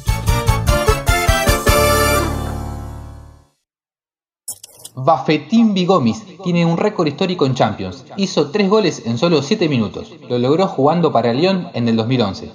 Bafetín 4.96 5.74
Bigomis 5.74 6.24
tiene 6.44 6.66
un 6.66 6.78
récord 6.78 7.08
histórico 7.08 7.46
en 7.46 7.56
Champions. 7.56 8.06
Hizo 8.18 8.52
tres 8.52 8.70
goles 8.70 9.04
en 9.06 9.18
solo 9.18 9.42
7 9.42 9.70
minutos. 9.70 10.14
Lo 10.30 10.38
logró 10.38 10.68
jugando 10.68 11.12
para 11.12 11.34
Lyon 11.34 11.70
en 11.74 11.88
el 11.88 11.96
2011. 11.96 12.52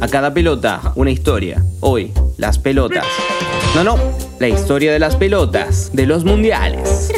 A 0.00 0.08
cada 0.08 0.34
pelota, 0.34 0.92
una 0.96 1.10
historia. 1.10 1.64
Hoy, 1.80 2.12
las 2.38 2.58
pelotas. 2.58 3.06
No, 3.74 3.84
no, 3.84 3.96
la 4.38 4.48
historia 4.48 4.92
de 4.92 4.98
las 4.98 5.16
pelotas, 5.16 5.90
de 5.92 6.06
los 6.06 6.24
mundiales. 6.24 7.12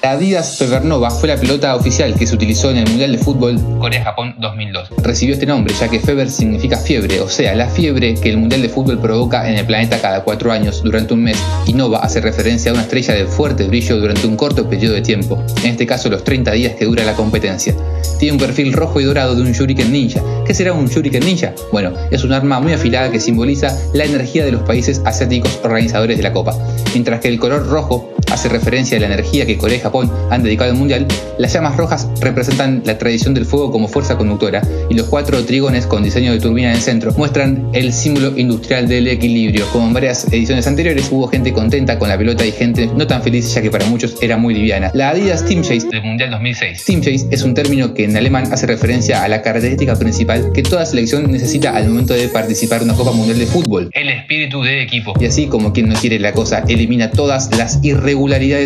La 0.00 0.12
Adidas 0.12 0.56
Febernova 0.58 1.10
fue 1.10 1.28
la 1.28 1.36
pelota 1.36 1.74
oficial 1.74 2.14
que 2.14 2.24
se 2.24 2.36
utilizó 2.36 2.70
en 2.70 2.76
el 2.76 2.88
Mundial 2.88 3.10
de 3.10 3.18
Fútbol 3.18 3.58
Corea-Japón 3.80 4.36
2002. 4.38 4.90
Recibió 5.02 5.34
este 5.34 5.44
nombre 5.44 5.74
ya 5.74 5.88
que 5.88 5.98
Feber 5.98 6.30
significa 6.30 6.76
fiebre, 6.76 7.20
o 7.20 7.28
sea, 7.28 7.56
la 7.56 7.68
fiebre 7.68 8.14
que 8.14 8.30
el 8.30 8.36
Mundial 8.36 8.62
de 8.62 8.68
Fútbol 8.68 9.00
provoca 9.00 9.50
en 9.50 9.58
el 9.58 9.66
planeta 9.66 10.00
cada 10.00 10.22
cuatro 10.22 10.52
años 10.52 10.84
durante 10.84 11.14
un 11.14 11.24
mes. 11.24 11.36
Y 11.66 11.72
Nova 11.72 11.98
hace 11.98 12.20
referencia 12.20 12.70
a 12.70 12.74
una 12.74 12.84
estrella 12.84 13.12
de 13.14 13.26
fuerte 13.26 13.64
brillo 13.64 13.98
durante 13.98 14.24
un 14.28 14.36
corto 14.36 14.68
periodo 14.68 14.94
de 14.94 15.02
tiempo, 15.02 15.44
en 15.64 15.70
este 15.70 15.84
caso 15.84 16.08
los 16.08 16.22
30 16.22 16.52
días 16.52 16.74
que 16.76 16.84
dura 16.84 17.04
la 17.04 17.14
competencia. 17.14 17.74
Tiene 18.20 18.34
un 18.34 18.38
perfil 18.38 18.72
rojo 18.74 19.00
y 19.00 19.04
dorado 19.04 19.34
de 19.34 19.42
un 19.42 19.50
Shuriken 19.50 19.92
Ninja. 19.92 20.22
¿Qué 20.46 20.54
será 20.54 20.74
un 20.74 20.86
Shuriken 20.86 21.24
Ninja? 21.24 21.54
Bueno, 21.72 21.92
es 22.12 22.22
un 22.22 22.32
arma 22.32 22.60
muy 22.60 22.72
afilada 22.72 23.10
que 23.10 23.18
simboliza 23.18 23.76
la 23.94 24.04
energía 24.04 24.44
de 24.44 24.52
los 24.52 24.62
países 24.62 25.02
asiáticos 25.04 25.58
organizadores 25.64 26.18
de 26.18 26.22
la 26.22 26.32
Copa. 26.32 26.56
Mientras 26.92 27.20
que 27.20 27.28
el 27.28 27.40
color 27.40 27.66
rojo 27.66 28.14
hace 28.30 28.48
referencia 28.48 28.96
a 28.96 29.00
la 29.00 29.06
energía 29.06 29.46
que 29.46 29.56
Corea 29.56 29.76
y 29.76 29.80
Japón 29.80 30.10
han 30.30 30.42
dedicado 30.42 30.70
al 30.70 30.76
mundial, 30.76 31.06
las 31.38 31.52
llamas 31.52 31.76
rojas 31.76 32.08
representan 32.20 32.82
la 32.84 32.98
tradición 32.98 33.34
del 33.34 33.46
fuego 33.46 33.70
como 33.70 33.88
fuerza 33.88 34.16
conductora 34.16 34.62
y 34.88 34.94
los 34.94 35.06
cuatro 35.06 35.44
trigones 35.44 35.86
con 35.86 36.02
diseño 36.02 36.32
de 36.32 36.40
turbina 36.40 36.70
en 36.70 36.76
el 36.76 36.82
centro 36.82 37.12
muestran 37.16 37.68
el 37.72 37.92
símbolo 37.92 38.36
industrial 38.36 38.88
del 38.88 39.08
equilibrio. 39.08 39.66
Como 39.72 39.86
en 39.86 39.94
varias 39.94 40.30
ediciones 40.32 40.66
anteriores 40.66 41.08
hubo 41.10 41.28
gente 41.28 41.52
contenta 41.52 41.98
con 41.98 42.08
la 42.08 42.18
pelota 42.18 42.44
y 42.44 42.52
gente 42.52 42.88
no 42.94 43.06
tan 43.06 43.22
feliz 43.22 43.52
ya 43.54 43.62
que 43.62 43.70
para 43.70 43.86
muchos 43.86 44.16
era 44.20 44.36
muy 44.36 44.54
liviana. 44.54 44.90
La 44.94 45.10
Adidas 45.10 45.44
Team 45.44 45.62
Chase 45.62 45.88
del 45.88 46.02
Mundial 46.02 46.30
2006. 46.30 46.84
Team 46.84 47.00
Chase 47.00 47.28
es 47.30 47.42
un 47.42 47.54
término 47.54 47.94
que 47.94 48.04
en 48.04 48.16
alemán 48.16 48.52
hace 48.52 48.66
referencia 48.66 49.22
a 49.22 49.28
la 49.28 49.42
característica 49.42 49.96
principal 49.96 50.52
que 50.52 50.62
toda 50.62 50.84
selección 50.84 51.30
necesita 51.30 51.74
al 51.74 51.88
momento 51.88 52.14
de 52.14 52.28
participar 52.28 52.82
en 52.82 52.88
una 52.88 52.94
Copa 52.94 53.12
Mundial 53.12 53.38
de 53.38 53.46
Fútbol. 53.46 53.90
El 53.92 54.08
espíritu 54.08 54.62
de 54.62 54.82
equipo. 54.82 55.14
Y 55.20 55.26
así 55.26 55.46
como 55.46 55.72
quien 55.72 55.88
no 55.88 55.94
quiere 55.94 56.18
la 56.18 56.32
cosa, 56.32 56.64
elimina 56.68 57.10
todas 57.10 57.56
las 57.56 57.78
irregularidades 57.82 58.17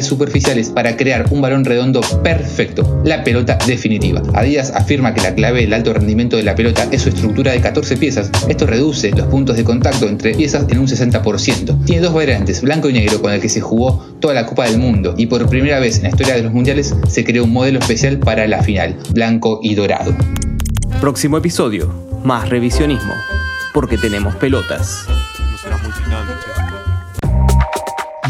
superficiales 0.03 0.71
para 0.71 0.97
crear 0.97 1.27
un 1.31 1.41
balón 1.41 1.65
redondo 1.65 2.01
perfecto, 2.23 3.03
la 3.05 3.25
pelota 3.25 3.59
definitiva. 3.67 4.23
Adidas 4.35 4.71
afirma 4.75 5.12
que 5.15 5.21
la 5.21 5.35
clave 5.35 5.61
del 5.62 5.73
alto 5.73 5.93
rendimiento 5.93 6.37
de 6.37 6.43
la 6.43 6.55
pelota 6.55 6.88
es 6.91 7.03
su 7.03 7.11
estructura 7.11 7.53
de 7.53 7.61
14 7.61 7.97
piezas. 7.97 8.31
Esto 8.49 8.67
reduce 8.67 9.11
los 9.11 9.27
puntos 9.27 9.57
de 9.57 9.65
contacto 9.65 10.09
entre 10.09 10.35
piezas 10.35 10.67
en 10.69 10.79
un 10.79 10.87
60%. 10.87 11.85
Tiene 11.85 12.03
dos 12.03 12.15
variantes, 12.15 12.62
blanco 12.62 12.88
y 12.88 12.95
negro, 12.95 13.21
con 13.21 13.33
el 13.33 13.41
que 13.41 13.49
se 13.49 13.61
jugó 13.61 14.05
toda 14.21 14.35
la 14.35 14.47
Copa 14.47 14.65
del 14.65 14.79
Mundo 14.79 15.15
y 15.17 15.27
por 15.27 15.49
primera 15.49 15.79
vez 15.81 15.97
en 15.97 16.05
la 16.05 16.09
historia 16.11 16.35
de 16.35 16.43
los 16.43 16.53
mundiales 16.53 16.95
se 17.09 17.25
creó 17.25 17.45
un 17.45 17.53
modelo 17.53 17.79
especial 17.79 18.19
para 18.19 18.47
la 18.47 18.62
final, 18.62 18.97
blanco 19.11 19.61
y 19.62 19.75
dorado. 19.75 20.15
Próximo 21.01 21.38
episodio, 21.38 21.93
más 22.25 22.49
revisionismo, 22.49 23.15
porque 23.75 23.99
tenemos 23.99 24.37
pelotas. 24.37 25.07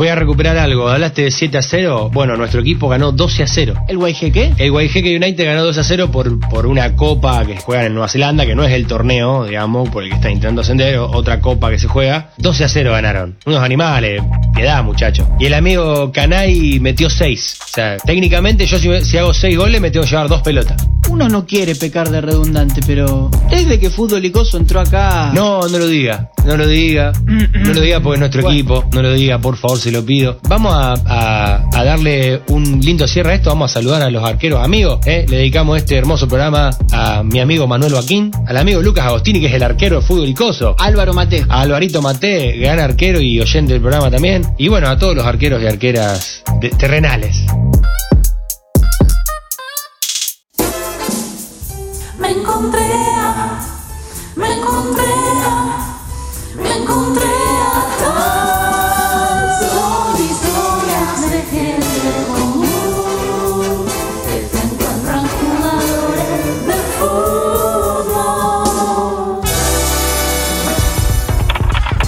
Voy 0.03 0.09
a 0.09 0.17
recuperar 0.17 0.59
algo. 0.59 0.89
Hablaste 0.89 1.23
de 1.23 1.31
7 1.31 1.59
a 1.59 1.63
0. 1.63 2.11
Bueno, 2.13 2.37
nuestro 2.37 2.61
equipo 2.61 2.89
ganó 2.89 3.13
12 3.13 3.45
a 3.45 3.47
0. 3.47 3.75
¿El 3.87 4.33
qué? 4.33 4.53
El 4.59 4.73
Guayjeque 4.73 5.17
United 5.17 5.45
ganó 5.45 5.63
2 5.63 5.79
a 5.79 5.85
0 5.85 6.11
por, 6.11 6.41
por 6.41 6.67
una 6.67 6.97
copa 6.97 7.47
que 7.47 7.57
juegan 7.59 7.87
en 7.87 7.93
Nueva 7.95 8.09
Zelanda, 8.09 8.45
que 8.45 8.57
no 8.57 8.65
es 8.65 8.73
el 8.73 8.89
torneo, 8.89 9.45
digamos, 9.45 9.89
por 9.91 10.03
el 10.03 10.09
que 10.09 10.17
está 10.17 10.29
intentando 10.29 10.63
ascender, 10.63 10.99
otra 10.99 11.41
copa 11.41 11.71
que 11.71 11.79
se 11.79 11.87
juega. 11.87 12.33
12 12.39 12.65
a 12.65 12.69
0 12.69 12.91
ganaron. 12.91 13.39
Unos 13.47 13.63
animales, 13.63 14.21
piedad, 14.57 14.83
muchacho. 14.83 15.25
Y 15.39 15.47
el 15.47 15.55
amigo 15.55 16.11
Canay 16.11 16.81
metió 16.81 17.09
6. 17.09 17.59
O 17.61 17.69
sea, 17.69 17.97
técnicamente 17.99 18.67
yo 18.67 18.79
si, 18.79 19.05
si 19.05 19.19
hago 19.19 19.33
6 19.33 19.57
goles 19.57 19.81
me 19.81 19.93
tengo 19.93 20.05
que 20.05 20.11
llevar 20.11 20.29
dos 20.29 20.43
pelotas. 20.43 20.85
Uno 21.11 21.29
no 21.29 21.47
quiere 21.47 21.75
pecar 21.75 22.11
de 22.11 22.21
redundante, 22.21 22.81
pero 22.87 23.31
desde 23.51 23.79
que 23.79 23.91
Fútbol 23.91 24.25
Icoso 24.25 24.57
entró 24.57 24.81
acá. 24.81 25.31
No, 25.35 25.61
no 25.69 25.79
lo 25.79 25.87
diga. 25.87 26.31
No 26.47 26.57
lo 26.57 26.67
diga. 26.67 27.13
No 27.27 27.73
lo 27.73 27.81
diga 27.81 28.01
porque 28.01 28.15
es 28.15 28.21
nuestro 28.21 28.51
equipo. 28.51 28.85
No 28.95 29.03
lo 29.03 29.13
diga, 29.13 29.39
por 29.39 29.57
favor, 29.57 29.79
se 29.79 29.92
lo 29.93 30.05
pido. 30.05 30.39
Vamos 30.49 30.73
a, 30.75 31.65
darle 31.73 32.43
un 32.49 32.81
lindo 32.81 33.07
cierre 33.07 33.33
a 33.33 33.35
esto. 33.35 33.51
Vamos 33.51 33.71
a 33.71 33.75
saludar 33.75 34.03
a 34.03 34.11
los 34.11 34.25
arqueros 34.25 34.65
amigos. 34.65 35.07
¿eh? 35.07 35.27
Le 35.29 35.39
dedicamos 35.39 35.79
este 35.79 35.97
hermoso 35.97 36.27
programa 36.27 36.71
a 36.93 37.23
mi 37.23 37.41
amigo 37.41 37.67
Manuel 37.67 37.93
Joaquín, 37.93 38.31
al 38.47 38.57
amigo 38.57 38.81
Lucas 38.83 39.07
Agostini, 39.07 39.41
que 39.41 39.47
es 39.47 39.55
el 39.55 39.63
arquero 39.63 40.01
de 40.01 40.03
Fútbol 40.03 40.29
Icoso. 40.29 40.75
Álvaro 40.79 41.13
Mate. 41.13 41.45
A 41.49 41.61
Alvarito 41.61 42.03
Mate, 42.03 42.57
gran 42.59 42.81
arquero 42.81 43.21
y 43.21 43.41
oyente 43.41 43.73
del 43.75 43.83
programa 43.83 44.11
también. 44.11 44.43
Y 44.59 44.69
bueno, 44.69 44.89
a 44.89 44.99
todos 44.99 45.15
los 45.15 45.27
arqueros 45.27 45.63
y 45.63 45.67
arqueras 45.67 46.43
terrenales. 46.79 47.45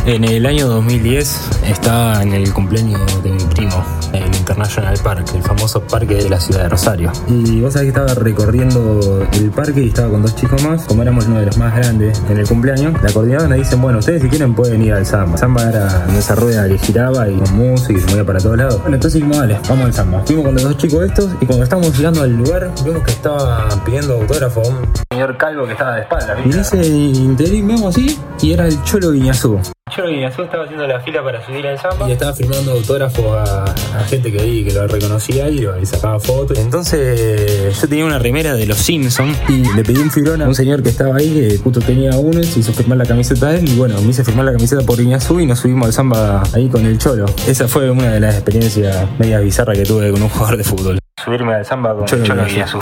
En 0.06 0.22
el 0.22 0.44
año 0.44 0.68
2010 0.68 1.62
estaba 1.66 2.22
en 2.22 2.34
el 2.34 2.52
cumpleaños 2.52 3.00
de 3.22 3.30
mi 3.30 3.42
primo 3.44 3.82
el 4.12 4.26
International 4.26 4.96
Park, 5.02 5.30
el 5.34 5.42
famoso 5.42 5.80
parque 5.80 6.14
de 6.16 6.28
la 6.28 6.38
ciudad 6.38 6.64
de 6.64 6.68
Rosario. 6.68 7.10
Y 7.26 7.62
vos 7.62 7.72
sabés 7.72 7.92
que 7.92 8.00
estaba 8.00 8.22
recorriendo 8.22 9.26
el 9.32 9.50
parque 9.50 9.82
y 9.82 9.88
estaba 9.88 10.10
con 10.10 10.22
dos 10.22 10.36
chicos 10.36 10.62
más, 10.62 10.84
como 10.84 11.02
éramos 11.02 11.26
uno 11.26 11.40
de 11.40 11.46
los 11.46 11.56
más 11.56 11.74
grandes 11.74 12.22
en 12.28 12.36
el 12.36 12.46
cumpleaños, 12.46 13.02
la 13.02 13.12
coordinadora 13.12 13.56
dice, 13.56 13.76
bueno, 13.76 13.98
ustedes 13.98 14.22
si 14.22 14.28
quieren 14.28 14.54
pueden 14.54 14.82
ir 14.82 14.92
al 14.92 15.06
samba. 15.06 15.38
Samba 15.38 15.68
era 15.70 16.06
esa 16.16 16.34
rueda 16.34 16.68
que 16.68 16.78
giraba 16.78 17.28
y 17.28 17.36
con 17.36 17.56
música 17.56 17.98
y 17.98 18.00
se 18.02 18.06
movía 18.08 18.24
para 18.24 18.38
todos 18.40 18.58
lados. 18.58 18.80
Bueno, 18.82 18.96
entonces 18.96 19.14
dijimos, 19.22 19.38
vale, 19.38 19.58
vamos 19.68 19.86
al 19.86 19.94
samba. 19.94 20.22
Fuimos 20.26 20.44
con 20.44 20.54
los 20.54 20.62
dos 20.64 20.76
chicos 20.76 21.04
estos 21.04 21.30
y 21.40 21.46
cuando 21.46 21.64
estábamos 21.64 21.96
llegando 21.96 22.22
al 22.22 22.36
lugar, 22.36 22.70
vimos 22.84 23.02
que 23.04 23.10
estaba 23.10 23.68
pidiendo 23.84 24.14
autógrafo 24.14 24.60
a 24.60 24.68
un 24.68 24.88
señor 25.10 25.36
calvo 25.38 25.64
que 25.66 25.72
estaba 25.72 25.96
de 25.96 26.02
espalda. 26.02 26.36
Y 26.44 26.50
ese 26.50 26.86
interín 26.86 27.66
vemos 27.66 27.96
así 27.96 28.18
y 28.42 28.52
era 28.52 28.66
el 28.66 28.82
Cholo 28.82 29.10
Guiñazú. 29.10 29.58
Cholo 29.90 30.09
Guiñazú 30.09 30.42
estaba 30.42 30.64
haciendo 30.64 30.87
la 30.87 30.99
fila 31.01 31.23
para 31.23 31.44
subir 31.44 31.66
al 31.66 31.79
samba 31.79 32.09
y 32.09 32.12
estaba 32.12 32.33
firmando 32.33 32.73
autógrafo 32.73 33.35
a, 33.35 33.64
gente 34.09 34.33
que 34.33 34.42
vi 34.42 34.64
que 34.64 34.73
lo 34.73 34.88
reconocía 34.88 35.49
y, 35.51 35.68
y 35.81 35.87
sacaba 35.87 36.18
fotos. 36.18 36.59
Entonces 36.59 37.81
yo 37.81 37.88
tenía 37.88 38.07
una 38.07 38.18
remera 38.18 38.55
de 38.55 38.66
los 38.66 38.79
Simpsons 38.79 39.38
y 39.49 39.62
le 39.75 39.85
pedí 39.85 39.99
un 39.99 40.11
fibrón 40.11 40.40
a 40.40 40.49
un 40.49 40.55
señor 40.55 40.83
que 40.83 40.88
estaba 40.88 41.16
ahí, 41.16 41.49
que 41.49 41.59
justo 41.59 41.81
tenía 41.81 42.16
uno, 42.16 42.42
se 42.42 42.61
hizo 42.61 42.73
firmar 42.73 42.97
la 42.99 43.05
camiseta 43.05 43.51
de 43.51 43.59
él 43.59 43.68
y 43.68 43.77
bueno, 43.77 44.01
me 44.01 44.09
hice 44.09 44.25
firmar 44.25 44.47
la 44.47 44.53
camiseta 44.53 44.83
por 44.83 44.99
Guiñazú 44.99 45.38
y 45.38 45.47
nos 45.47 45.61
subimos 45.61 45.87
al 45.87 45.92
samba 45.92 46.42
ahí 46.55 46.68
con 46.68 46.85
el 46.87 46.99
Cholo. 46.99 47.27
Esa 47.47 47.68
fue 47.68 47.90
una 47.90 48.11
de 48.11 48.20
las 48.20 48.35
experiencias 48.35 49.07
medias 49.18 49.42
bizarras 49.42 49.77
que 49.77 49.85
tuve 49.85 50.11
con 50.11 50.23
un 50.23 50.31
jugador 50.31 50.57
de 50.57 50.64
fútbol. 50.64 50.99
Subirme 51.23 51.55
al 51.55 51.64
samba 51.64 51.94
con 51.94 52.07
Cholo, 52.07 52.25
Cholo 52.25 52.44
Guiñazú. 52.47 52.79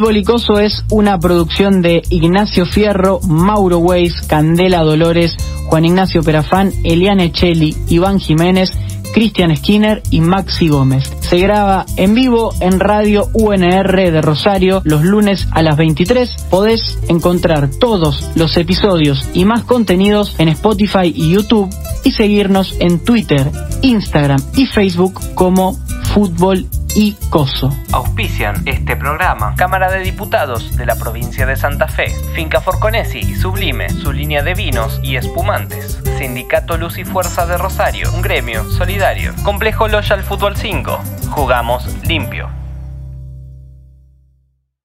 Fútbol 0.00 0.62
es 0.62 0.82
una 0.90 1.20
producción 1.20 1.82
de 1.82 2.00
Ignacio 2.08 2.64
Fierro, 2.64 3.20
Mauro 3.20 3.80
Weiss, 3.80 4.22
Candela 4.26 4.80
Dolores, 4.80 5.36
Juan 5.66 5.84
Ignacio 5.84 6.22
Perafán, 6.22 6.72
Eliane 6.84 7.32
Cheli, 7.32 7.76
Iván 7.86 8.18
Jiménez, 8.18 8.72
Cristian 9.12 9.54
Skinner 9.54 10.02
y 10.10 10.22
Maxi 10.22 10.68
Gómez. 10.68 11.04
Se 11.20 11.36
graba 11.36 11.84
en 11.98 12.14
vivo 12.14 12.54
en 12.60 12.80
Radio 12.80 13.28
UNR 13.34 14.10
de 14.10 14.22
Rosario 14.22 14.80
los 14.84 15.04
lunes 15.04 15.46
a 15.50 15.60
las 15.60 15.76
23. 15.76 16.34
Podés 16.48 16.98
encontrar 17.08 17.68
todos 17.68 18.26
los 18.36 18.56
episodios 18.56 19.28
y 19.34 19.44
más 19.44 19.64
contenidos 19.64 20.34
en 20.38 20.48
Spotify 20.48 21.12
y 21.14 21.30
YouTube 21.30 21.68
y 22.04 22.12
seguirnos 22.12 22.74
en 22.80 23.00
Twitter, 23.00 23.52
Instagram 23.82 24.40
y 24.56 24.64
Facebook 24.64 25.20
como 25.34 25.78
Fútbol 26.14 26.66
y 26.94 27.14
Coso. 27.30 27.70
Auspician 27.92 28.62
este 28.66 28.96
programa 28.96 29.54
Cámara 29.56 29.90
de 29.90 30.00
Diputados 30.00 30.76
de 30.76 30.86
la 30.86 30.96
provincia 30.96 31.46
de 31.46 31.56
Santa 31.56 31.88
Fe, 31.88 32.08
Finca 32.34 32.60
Forconesi 32.60 33.18
y 33.18 33.34
Sublime, 33.34 33.88
su 33.90 34.12
línea 34.12 34.42
de 34.42 34.54
vinos 34.54 35.00
y 35.02 35.16
espumantes. 35.16 36.00
Sindicato 36.18 36.76
Luz 36.76 36.98
y 36.98 37.04
Fuerza 37.04 37.46
de 37.46 37.58
Rosario, 37.58 38.12
un 38.12 38.22
gremio 38.22 38.64
solidario. 38.64 39.32
Complejo 39.44 39.88
Loyal 39.88 40.22
Fútbol 40.22 40.56
5. 40.56 41.00
Jugamos 41.30 41.86
limpio. 42.04 42.59